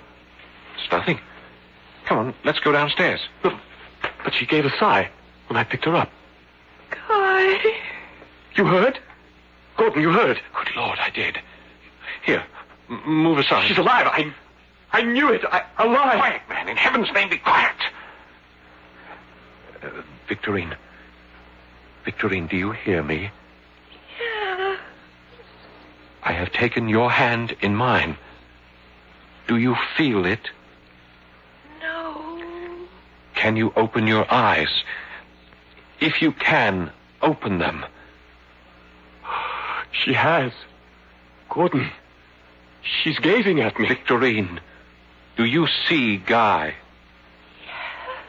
It's 0.77 0.93
nothing. 0.93 1.19
Come 2.05 2.19
on, 2.19 2.35
let's 2.45 2.61
go 2.61 2.71
downstairs. 2.71 3.19
But, 3.43 3.59
but 4.23 4.33
she 4.33 4.47
gave 4.47 4.65
a 4.65 4.71
sigh 4.79 5.11
when 5.49 5.57
I 5.57 5.65
picked 5.65 5.87
her 5.87 5.97
up. 5.97 6.13
Guy. 6.91 7.59
You 8.55 8.67
heard? 8.67 9.01
Gordon, 9.77 10.03
you 10.03 10.11
heard? 10.13 10.41
Good 10.55 10.77
Lord, 10.77 10.99
I 10.99 11.11
did. 11.11 11.39
Here, 12.25 12.45
m- 12.91 13.03
move 13.07 13.39
aside. 13.39 13.67
She's 13.69 13.79
alive. 13.79 14.07
I, 14.07 14.33
I 14.93 15.03
knew 15.03 15.31
it. 15.33 15.43
I, 15.45 15.65
alive. 15.79 16.19
Quiet, 16.19 16.43
man. 16.49 16.69
In 16.69 16.77
heaven's 16.77 17.11
name, 17.13 17.31
be 17.31 17.39
quiet. 17.39 17.75
Uh, 19.83 19.89
Victorine. 20.29 20.77
Victorine, 22.05 22.49
do 22.49 22.57
you 22.57 22.73
hear 22.73 23.03
me? 23.03 23.31
Yeah. 24.21 24.77
I 26.23 26.33
have 26.33 26.53
taken 26.53 26.89
your 26.89 27.11
hand 27.11 27.57
in 27.61 27.75
mine. 27.75 28.17
Do 29.49 29.57
you 29.57 29.77
feel 29.97 30.25
it? 30.25 30.51
No. 31.81 32.39
Can 33.35 33.57
you 33.57 33.73
open 33.77 34.07
your 34.07 34.33
eyes? 34.33 34.85
If 36.01 36.23
you 36.23 36.33
can, 36.33 36.91
open 37.23 37.59
them. 37.59 37.85
She 39.93 40.13
has. 40.13 40.53
Gordon, 41.51 41.91
she's 42.83 43.19
gazing 43.19 43.61
at 43.61 43.79
me. 43.79 43.87
Victorine, 43.89 44.59
do 45.37 45.45
you 45.45 45.67
see 45.89 46.17
Guy? 46.17 46.75
Yes. 47.67 48.27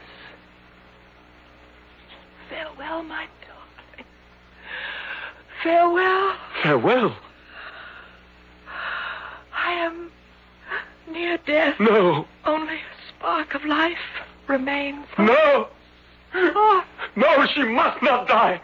Farewell, 2.50 3.02
my 3.02 3.26
darling. 3.46 4.06
Farewell. 5.62 6.36
Farewell. 6.62 7.16
I 9.56 9.72
am 9.72 10.10
near 11.10 11.38
death. 11.38 11.80
No. 11.80 12.26
Only 12.44 12.74
a 12.74 12.80
spark 13.08 13.54
of 13.54 13.64
life 13.64 13.96
remains. 14.48 15.06
No. 15.18 15.68
Oh, 16.34 16.84
No, 17.16 17.46
she 17.46 17.62
must 17.64 18.02
not 18.02 18.28
die. 18.28 18.60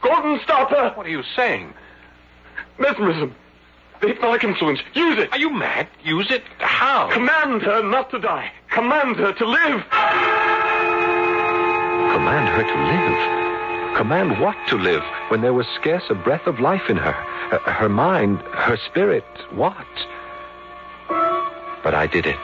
Gordon, 0.00 0.40
stop 0.42 0.70
her. 0.70 0.92
What 0.94 1.06
are 1.06 1.10
you 1.10 1.22
saying? 1.36 1.74
Mesmerism. 2.78 3.34
The 4.00 4.08
hypnotic 4.08 4.44
influence. 4.44 4.80
Use 4.94 5.18
it. 5.18 5.32
Are 5.32 5.38
you 5.38 5.50
mad? 5.50 5.88
Use 6.02 6.30
it? 6.30 6.42
How? 6.58 7.10
Command 7.10 7.62
her 7.62 7.82
not 7.82 8.10
to 8.10 8.18
die. 8.18 8.50
Command 8.70 9.16
her 9.16 9.32
to 9.32 9.46
live. 9.46 9.84
Command 12.12 12.48
her 12.48 12.62
to 12.62 12.78
live. 12.92 13.96
Command 13.96 14.40
what 14.40 14.56
to 14.68 14.76
live 14.76 15.02
when 15.28 15.40
there 15.40 15.52
was 15.52 15.66
scarce 15.80 16.02
a 16.10 16.14
breath 16.14 16.46
of 16.46 16.58
life 16.58 16.90
in 16.90 16.96
her? 16.96 17.12
Her, 17.12 17.58
her 17.70 17.88
mind, 17.88 18.40
her 18.40 18.76
spirit, 18.76 19.24
what? 19.52 19.86
But 21.84 21.94
I 21.94 22.08
did 22.08 22.26
it. 22.26 22.40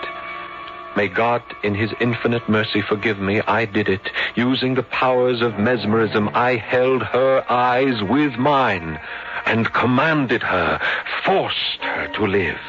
May 0.97 1.09
God, 1.09 1.43
in 1.63 1.75
His 1.75 1.91
infinite 2.01 2.49
mercy, 2.49 2.83
forgive 2.83 3.19
me. 3.19 3.41
I 3.43 3.65
did 3.65 3.89
it. 3.89 4.11
Using 4.35 4.75
the 4.75 4.83
powers 4.83 5.41
of 5.41 5.59
mesmerism, 5.59 6.31
I 6.35 6.57
held 6.57 7.03
her 7.03 7.45
eyes 7.51 8.03
with 8.03 8.35
mine 8.35 9.01
and 9.47 9.73
commanded 9.73 10.43
her, 10.43 10.81
forced 11.25 11.81
her 11.81 12.09
to 12.15 12.27
live. 12.27 12.61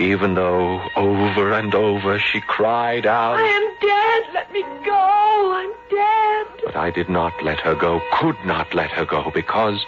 Even 0.00 0.34
though 0.34 0.80
over 0.96 1.52
and 1.52 1.74
over 1.74 2.18
she 2.18 2.40
cried 2.40 3.06
out. 3.06 3.36
I 3.38 3.46
am 3.46 3.66
dead. 3.80 4.34
Let 4.34 4.52
me 4.52 4.62
go. 4.84 5.52
I'm 5.54 5.72
dead. 5.88 6.46
But 6.64 6.76
I 6.76 6.90
did 6.90 7.08
not 7.08 7.32
let 7.42 7.60
her 7.60 7.74
go, 7.74 8.00
could 8.12 8.36
not 8.44 8.74
let 8.74 8.90
her 8.90 9.04
go, 9.04 9.30
because, 9.32 9.84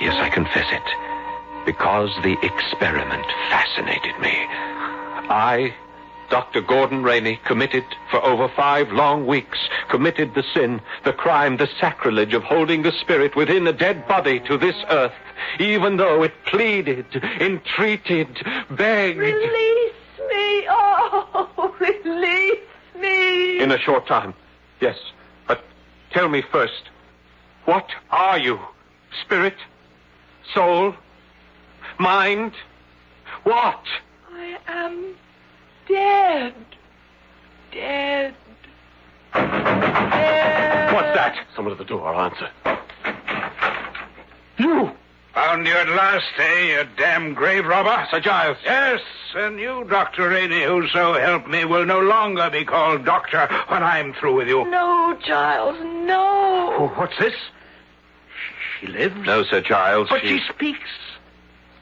yes, 0.00 0.14
I 0.16 0.28
confess 0.28 0.66
it, 0.70 1.64
because 1.64 2.10
the 2.22 2.36
experiment 2.42 3.26
fascinated 3.48 4.18
me. 4.20 4.34
I, 5.30 5.74
Dr. 6.30 6.60
Gordon 6.62 7.02
Rainey, 7.02 7.38
committed 7.44 7.84
for 8.10 8.22
over 8.24 8.48
five 8.48 8.90
long 8.92 9.26
weeks, 9.26 9.58
committed 9.88 10.34
the 10.34 10.42
sin, 10.54 10.80
the 11.04 11.12
crime, 11.12 11.56
the 11.56 11.68
sacrilege 11.80 12.34
of 12.34 12.42
holding 12.42 12.82
the 12.82 12.92
spirit 12.92 13.36
within 13.36 13.66
a 13.66 13.72
dead 13.72 14.06
body 14.08 14.40
to 14.40 14.56
this 14.58 14.76
earth, 14.90 15.12
even 15.58 15.96
though 15.96 16.22
it 16.22 16.32
pleaded, 16.46 17.06
entreated, 17.40 18.28
begged. 18.70 19.18
Release 19.18 19.92
me. 20.28 20.66
Oh, 20.68 21.74
release 21.80 22.60
me. 22.98 23.60
In 23.60 23.70
a 23.70 23.78
short 23.78 24.06
time, 24.06 24.34
yes. 24.80 24.96
But 25.46 25.62
tell 26.10 26.28
me 26.28 26.42
first, 26.42 26.90
what 27.64 27.88
are 28.10 28.38
you? 28.38 28.58
Spirit? 29.22 29.56
Soul? 30.52 30.94
Mind? 31.98 32.52
What? 33.44 33.82
I 34.32 34.58
am 34.66 35.14
dead. 35.88 36.54
Dead. 37.72 38.34
Dead. 39.32 40.94
What's 40.94 41.14
that? 41.16 41.46
Someone 41.56 41.72
at 41.72 41.78
the 41.78 41.84
door. 41.84 42.14
I'll 42.14 42.30
answer. 42.30 42.50
You! 44.58 44.92
Found 45.34 45.66
you 45.66 45.72
at 45.72 45.88
last, 45.88 46.26
eh, 46.38 46.60
you 46.76 46.88
damn 46.96 47.34
grave 47.34 47.66
robber? 47.66 48.06
Sir 48.08 48.20
Giles. 48.20 48.56
Yes, 48.64 49.00
and 49.34 49.58
you, 49.58 49.84
Dr. 49.90 50.28
Rainey, 50.28 50.62
who 50.62 50.86
so 50.88 51.14
helped 51.14 51.48
me, 51.48 51.64
will 51.64 51.84
no 51.84 51.98
longer 52.00 52.48
be 52.50 52.64
called 52.64 53.04
doctor 53.04 53.48
when 53.66 53.82
I'm 53.82 54.14
through 54.14 54.36
with 54.36 54.46
you. 54.46 54.64
No, 54.70 55.18
Giles, 55.26 55.76
no. 55.82 56.72
Oh, 56.78 56.92
what's 56.94 57.18
this? 57.18 57.34
She 58.78 58.86
lives? 58.86 59.16
No, 59.26 59.42
Sir 59.42 59.60
Giles. 59.60 60.08
But 60.08 60.20
she 60.20 60.40
speaks. 60.48 60.88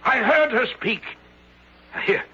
I 0.05 0.19
heard 0.19 0.51
her 0.53 0.67
speak. 0.67 1.03
Here, 2.05 2.25
let 2.25 2.32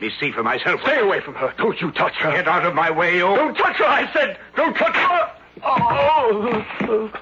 me 0.00 0.10
see 0.18 0.32
for 0.32 0.42
myself. 0.42 0.80
Stay 0.82 0.98
away 0.98 1.20
from 1.20 1.34
her. 1.34 1.52
Don't 1.56 1.80
you 1.80 1.90
touch 1.90 2.14
her. 2.16 2.32
Get 2.32 2.48
out 2.48 2.64
of 2.64 2.74
my 2.74 2.90
way, 2.90 3.16
you. 3.16 3.22
Don't 3.22 3.54
touch 3.54 3.76
her, 3.76 3.84
I 3.84 4.10
said. 4.12 4.38
Don't 4.56 4.74
touch 4.74 4.96
her. 4.96 5.32
Oh. 5.62 7.12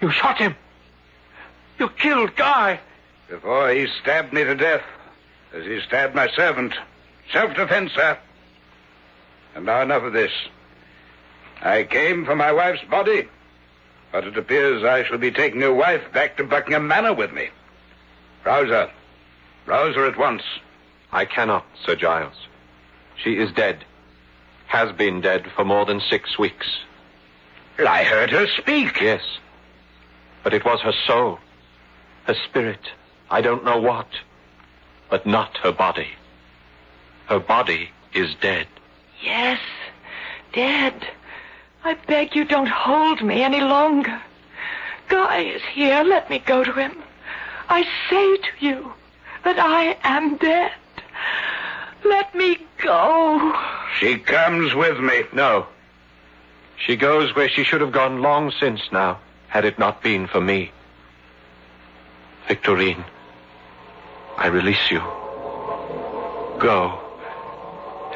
You 0.00 0.10
shot 0.10 0.38
him. 0.38 0.54
You 1.78 1.88
killed 1.88 2.36
Guy. 2.36 2.80
Before 3.28 3.70
he 3.70 3.86
stabbed 4.00 4.32
me 4.32 4.44
to 4.44 4.54
death, 4.54 4.82
as 5.54 5.64
he 5.64 5.80
stabbed 5.80 6.14
my 6.14 6.28
servant. 6.34 6.74
Self-defense, 7.32 7.92
sir. 7.92 8.18
And 9.54 9.66
now 9.66 9.82
enough 9.82 10.02
of 10.02 10.12
this. 10.12 10.32
I 11.62 11.84
came 11.84 12.24
for 12.24 12.34
my 12.34 12.52
wife's 12.52 12.84
body, 12.84 13.28
but 14.12 14.24
it 14.24 14.36
appears 14.36 14.82
I 14.82 15.04
shall 15.04 15.18
be 15.18 15.30
taking 15.30 15.60
your 15.60 15.74
wife 15.74 16.02
back 16.12 16.36
to 16.36 16.44
Buckingham 16.44 16.88
Manor 16.88 17.14
with 17.14 17.32
me. 17.32 17.50
Rouse 18.44 18.68
her. 18.68 18.90
Rouse 19.66 19.94
her 19.94 20.06
at 20.06 20.18
once. 20.18 20.42
I 21.12 21.24
cannot, 21.24 21.64
Sir 21.84 21.96
Giles. 21.96 22.36
She 23.16 23.36
is 23.36 23.52
dead. 23.52 23.84
Has 24.66 24.92
been 24.92 25.20
dead 25.20 25.50
for 25.56 25.64
more 25.64 25.84
than 25.84 26.00
six 26.00 26.38
weeks. 26.38 26.66
I 27.78 28.04
heard 28.04 28.30
her 28.30 28.46
speak. 28.46 29.00
Yes. 29.00 29.22
But 30.42 30.54
it 30.54 30.64
was 30.64 30.80
her 30.80 30.94
soul. 31.06 31.38
Her 32.24 32.34
spirit. 32.48 32.80
I 33.30 33.40
don't 33.40 33.64
know 33.64 33.80
what. 33.80 34.08
But 35.08 35.26
not 35.26 35.56
her 35.58 35.72
body. 35.72 36.08
Her 37.26 37.40
body 37.40 37.90
is 38.14 38.34
dead. 38.40 38.66
Yes, 39.22 39.60
dead. 40.52 41.06
I 41.84 41.94
beg 42.06 42.34
you 42.34 42.44
don't 42.44 42.68
hold 42.68 43.22
me 43.22 43.42
any 43.42 43.60
longer. 43.60 44.20
Guy 45.08 45.40
is 45.40 45.62
here. 45.72 46.02
Let 46.02 46.30
me 46.30 46.38
go 46.38 46.62
to 46.62 46.72
him. 46.72 47.02
I 47.68 47.82
say 48.08 48.36
to 48.36 48.66
you 48.66 48.92
that 49.44 49.58
I 49.58 49.96
am 50.02 50.36
dead. 50.36 50.72
Let 52.10 52.34
me 52.34 52.58
go. 52.82 53.54
She 54.00 54.18
comes 54.18 54.74
with 54.74 54.98
me. 54.98 55.22
No. 55.32 55.66
She 56.76 56.96
goes 56.96 57.34
where 57.36 57.48
she 57.48 57.62
should 57.62 57.80
have 57.82 57.92
gone 57.92 58.20
long 58.20 58.50
since 58.58 58.80
now, 58.90 59.20
had 59.46 59.64
it 59.64 59.78
not 59.78 60.02
been 60.02 60.26
for 60.26 60.40
me. 60.40 60.72
Victorine, 62.48 63.04
I 64.36 64.48
release 64.48 64.90
you. 64.90 64.98
Go. 66.58 66.98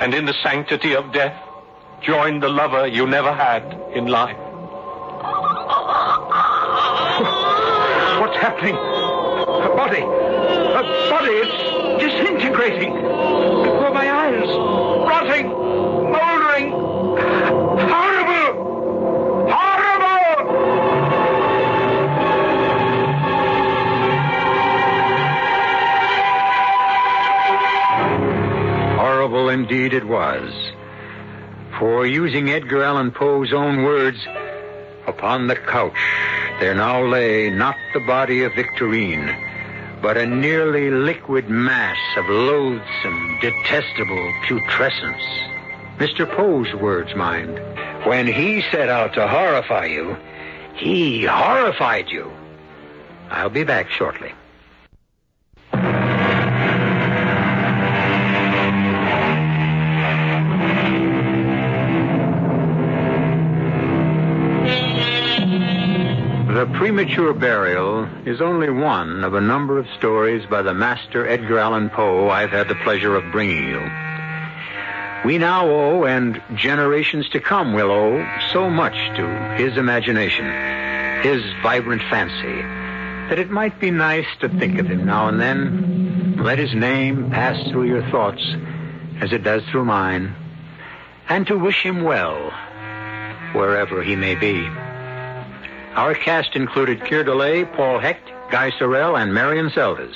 And 0.00 0.12
in 0.12 0.24
the 0.24 0.34
sanctity 0.42 0.96
of 0.96 1.12
death, 1.12 1.40
join 2.02 2.40
the 2.40 2.48
lover 2.48 2.88
you 2.88 3.06
never 3.06 3.32
had 3.32 3.62
in 3.94 4.06
life. 4.06 4.36
What's 8.20 8.36
happening? 8.38 8.74
Her 8.74 9.74
body. 9.76 10.00
Her 10.00 10.82
body. 11.10 11.30
It's 11.30 11.63
disintegrating. 12.34 12.94
Before 12.94 13.92
my 13.92 14.10
eyes. 14.10 14.48
Rotting. 15.08 15.48
Moldering. 15.48 16.70
Horrible. 17.90 19.50
Horrible. 19.50 20.24
Horrible 28.98 29.48
indeed 29.48 29.94
it 29.94 30.06
was. 30.06 30.52
For 31.78 32.06
using 32.06 32.50
Edgar 32.50 32.84
Allan 32.84 33.10
Poe's 33.10 33.52
own 33.52 33.82
words, 33.82 34.18
upon 35.06 35.48
the 35.48 35.56
couch 35.56 35.92
there 36.60 36.74
now 36.74 37.04
lay 37.04 37.50
not 37.50 37.76
the 37.92 38.00
body 38.00 38.44
of 38.44 38.52
Victorine, 38.52 39.53
but 40.04 40.18
a 40.18 40.26
nearly 40.26 40.90
liquid 40.90 41.48
mass 41.48 41.96
of 42.18 42.26
loathsome, 42.28 43.38
detestable 43.40 44.32
putrescence. 44.42 45.24
Mr. 45.96 46.30
Poe's 46.36 46.74
words, 46.74 47.14
mind. 47.16 47.58
When 48.06 48.26
he 48.26 48.60
set 48.70 48.90
out 48.90 49.14
to 49.14 49.26
horrify 49.26 49.86
you, 49.86 50.14
he 50.74 51.24
horrified 51.24 52.10
you. 52.10 52.30
I'll 53.30 53.48
be 53.48 53.64
back 53.64 53.88
shortly. 53.88 54.34
The 66.64 66.78
Premature 66.78 67.34
Burial 67.34 68.08
is 68.24 68.40
only 68.40 68.70
one 68.70 69.22
of 69.22 69.34
a 69.34 69.40
number 69.42 69.78
of 69.78 69.86
stories 69.98 70.46
by 70.46 70.62
the 70.62 70.72
master 70.72 71.28
Edgar 71.28 71.58
Allan 71.58 71.90
Poe 71.90 72.30
I've 72.30 72.52
had 72.52 72.68
the 72.68 72.74
pleasure 72.76 73.14
of 73.16 73.30
bringing 73.30 73.68
you. 73.68 73.80
We 75.26 75.36
now 75.36 75.68
owe, 75.68 76.04
and 76.04 76.40
generations 76.54 77.28
to 77.28 77.38
come 77.40 77.74
will 77.74 77.90
owe, 77.90 78.26
so 78.50 78.70
much 78.70 78.94
to 78.94 79.54
his 79.58 79.76
imagination, 79.76 80.46
his 81.22 81.42
vibrant 81.62 82.00
fancy, 82.08 82.62
that 83.28 83.38
it 83.38 83.50
might 83.50 83.78
be 83.78 83.90
nice 83.90 84.26
to 84.40 84.48
think 84.48 84.78
of 84.78 84.86
him 84.86 85.04
now 85.04 85.28
and 85.28 85.38
then, 85.38 86.38
let 86.38 86.58
his 86.58 86.74
name 86.74 87.30
pass 87.30 87.62
through 87.68 87.88
your 87.88 88.10
thoughts 88.10 88.42
as 89.20 89.34
it 89.34 89.42
does 89.42 89.62
through 89.66 89.84
mine, 89.84 90.34
and 91.28 91.46
to 91.46 91.58
wish 91.58 91.82
him 91.82 92.04
well, 92.04 92.54
wherever 93.52 94.02
he 94.02 94.16
may 94.16 94.34
be. 94.34 94.66
Our 95.96 96.14
cast 96.14 96.56
included 96.56 97.04
Keir 97.04 97.24
Dullea, 97.24 97.72
Paul 97.76 98.00
Hecht, 98.00 98.28
Guy 98.50 98.72
Sorel, 98.78 99.16
and 99.16 99.32
Marion 99.32 99.70
Seldes. 99.70 100.14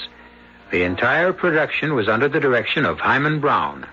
The 0.72 0.82
entire 0.82 1.32
production 1.32 1.94
was 1.94 2.08
under 2.08 2.28
the 2.28 2.40
direction 2.40 2.84
of 2.84 2.98
Himan 2.98 3.40
Brown. 3.40 3.86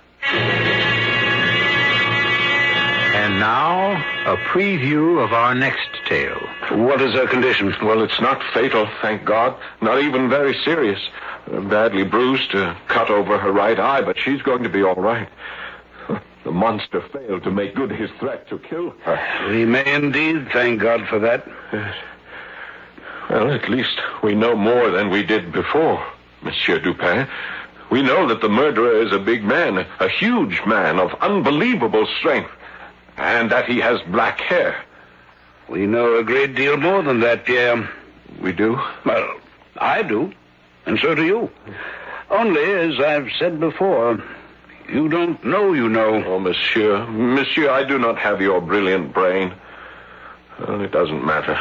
And 3.14 3.40
now, 3.40 3.94
a 4.26 4.36
preview 4.38 5.24
of 5.24 5.32
our 5.32 5.54
next 5.54 5.88
tale. 6.06 6.42
What 6.72 7.02
is 7.02 7.14
her 7.14 7.28
condition? 7.28 7.74
Well, 7.82 8.04
it's 8.04 8.20
not 8.20 8.42
fatal, 8.54 8.90
thank 9.02 9.24
God. 9.24 9.56
Not 9.82 10.02
even 10.02 10.28
very 10.28 10.56
serious. 10.66 11.00
Badly 11.48 12.04
bruised, 12.04 12.56
uh, 12.56 12.76
cut 12.88 13.12
over 13.12 13.38
her 13.38 13.52
right 13.52 13.80
eye, 13.80 14.02
but 14.02 14.18
she's 14.18 14.42
going 14.42 14.64
to 14.64 14.70
be 14.70 14.84
all 14.84 14.96
right. 14.96 15.30
The 16.46 16.52
monster 16.52 17.02
failed 17.02 17.44
to 17.44 17.52
make 17.52 17.74
good 17.74 17.90
his 17.90 18.12
threat 18.20 18.48
to 18.50 18.60
kill 18.60 18.92
her. 19.04 19.50
We 19.50 19.66
may 19.66 19.92
indeed 19.92 20.48
thank 20.54 20.80
God 20.80 21.08
for 21.10 21.18
that. 21.18 21.44
Yes. 21.74 21.96
Well, 23.32 23.52
at 23.52 23.68
least 23.68 24.00
we 24.22 24.36
know 24.36 24.56
more 24.56 24.92
than 24.92 25.10
we 25.10 25.24
did 25.24 25.52
before, 25.52 26.06
Monsieur 26.44 26.80
Dupin. 26.80 27.28
We 27.90 28.04
know 28.04 28.28
that 28.28 28.42
the 28.42 28.50
murderer 28.50 29.02
is 29.02 29.12
a 29.12 29.18
big 29.18 29.44
man, 29.44 29.88
a 30.00 30.08
huge 30.08 30.62
man 30.68 31.00
of 31.00 31.16
unbelievable 31.16 32.08
strength, 32.20 32.52
and 33.18 33.52
that 33.52 33.66
he 33.66 33.80
has 33.80 34.00
black 34.12 34.40
hair. 34.40 34.86
We 35.68 35.88
know 35.88 36.20
a 36.20 36.24
great 36.24 36.54
deal 36.54 36.78
more 36.78 37.02
than 37.02 37.22
that, 37.22 37.46
Pierre. 37.46 37.90
We 38.40 38.52
do? 38.52 38.80
Well, 39.04 39.40
I 39.78 40.04
do, 40.04 40.32
and 40.86 41.00
so 41.00 41.16
do 41.16 41.26
you. 41.26 41.50
Only, 42.30 42.64
as 42.64 43.00
I've 43.00 43.30
said 43.40 43.60
before, 43.60 44.24
you 44.90 45.10
don't 45.10 45.44
know 45.44 45.74
you 45.74 45.90
know. 45.90 46.24
Oh, 46.26 46.40
monsieur. 46.40 47.06
Monsieur, 47.08 47.70
I 47.70 47.84
do 47.84 47.98
not 47.98 48.18
have 48.18 48.42
your 48.42 48.62
brilliant 48.62 49.14
brain. 49.14 49.54
Well, 50.60 50.82
it 50.82 50.92
doesn't 50.92 51.26
matter. 51.26 51.60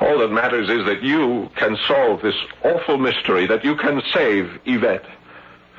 All 0.00 0.18
that 0.18 0.32
matters 0.32 0.68
is 0.68 0.84
that 0.86 1.02
you 1.02 1.50
can 1.56 1.76
solve 1.86 2.22
this 2.22 2.34
awful 2.64 2.98
mystery, 2.98 3.46
that 3.46 3.64
you 3.64 3.76
can 3.76 4.02
save 4.12 4.60
Yvette. 4.64 5.06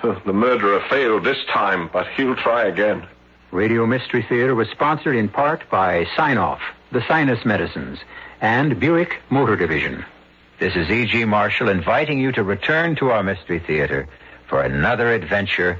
The 0.01 0.33
murderer 0.33 0.83
failed 0.89 1.23
this 1.23 1.43
time, 1.51 1.89
but 1.91 2.07
he'll 2.15 2.35
try 2.35 2.65
again. 2.65 3.07
Radio 3.51 3.85
Mystery 3.85 4.25
Theater 4.27 4.53
was 4.53 4.69
sponsored 4.69 5.15
in 5.15 5.29
part 5.29 5.69
by 5.69 6.05
Sine-Off, 6.15 6.61
the 6.91 7.03
Sinus 7.07 7.43
Medicines, 7.45 7.99
and 8.41 8.79
Buick 8.79 9.21
Motor 9.29 9.55
Division. 9.55 10.05
This 10.59 10.75
is 10.75 10.89
E.G. 10.89 11.25
Marshall 11.25 11.69
inviting 11.69 12.19
you 12.19 12.31
to 12.33 12.43
return 12.43 12.95
to 12.97 13.11
our 13.11 13.23
Mystery 13.23 13.59
Theater 13.59 14.07
for 14.47 14.61
another 14.61 15.11
adventure 15.11 15.79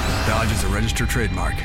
Dodge 0.27 0.51
is 0.51 0.63
a 0.63 0.67
registered 0.67 1.09
trademark. 1.09 1.55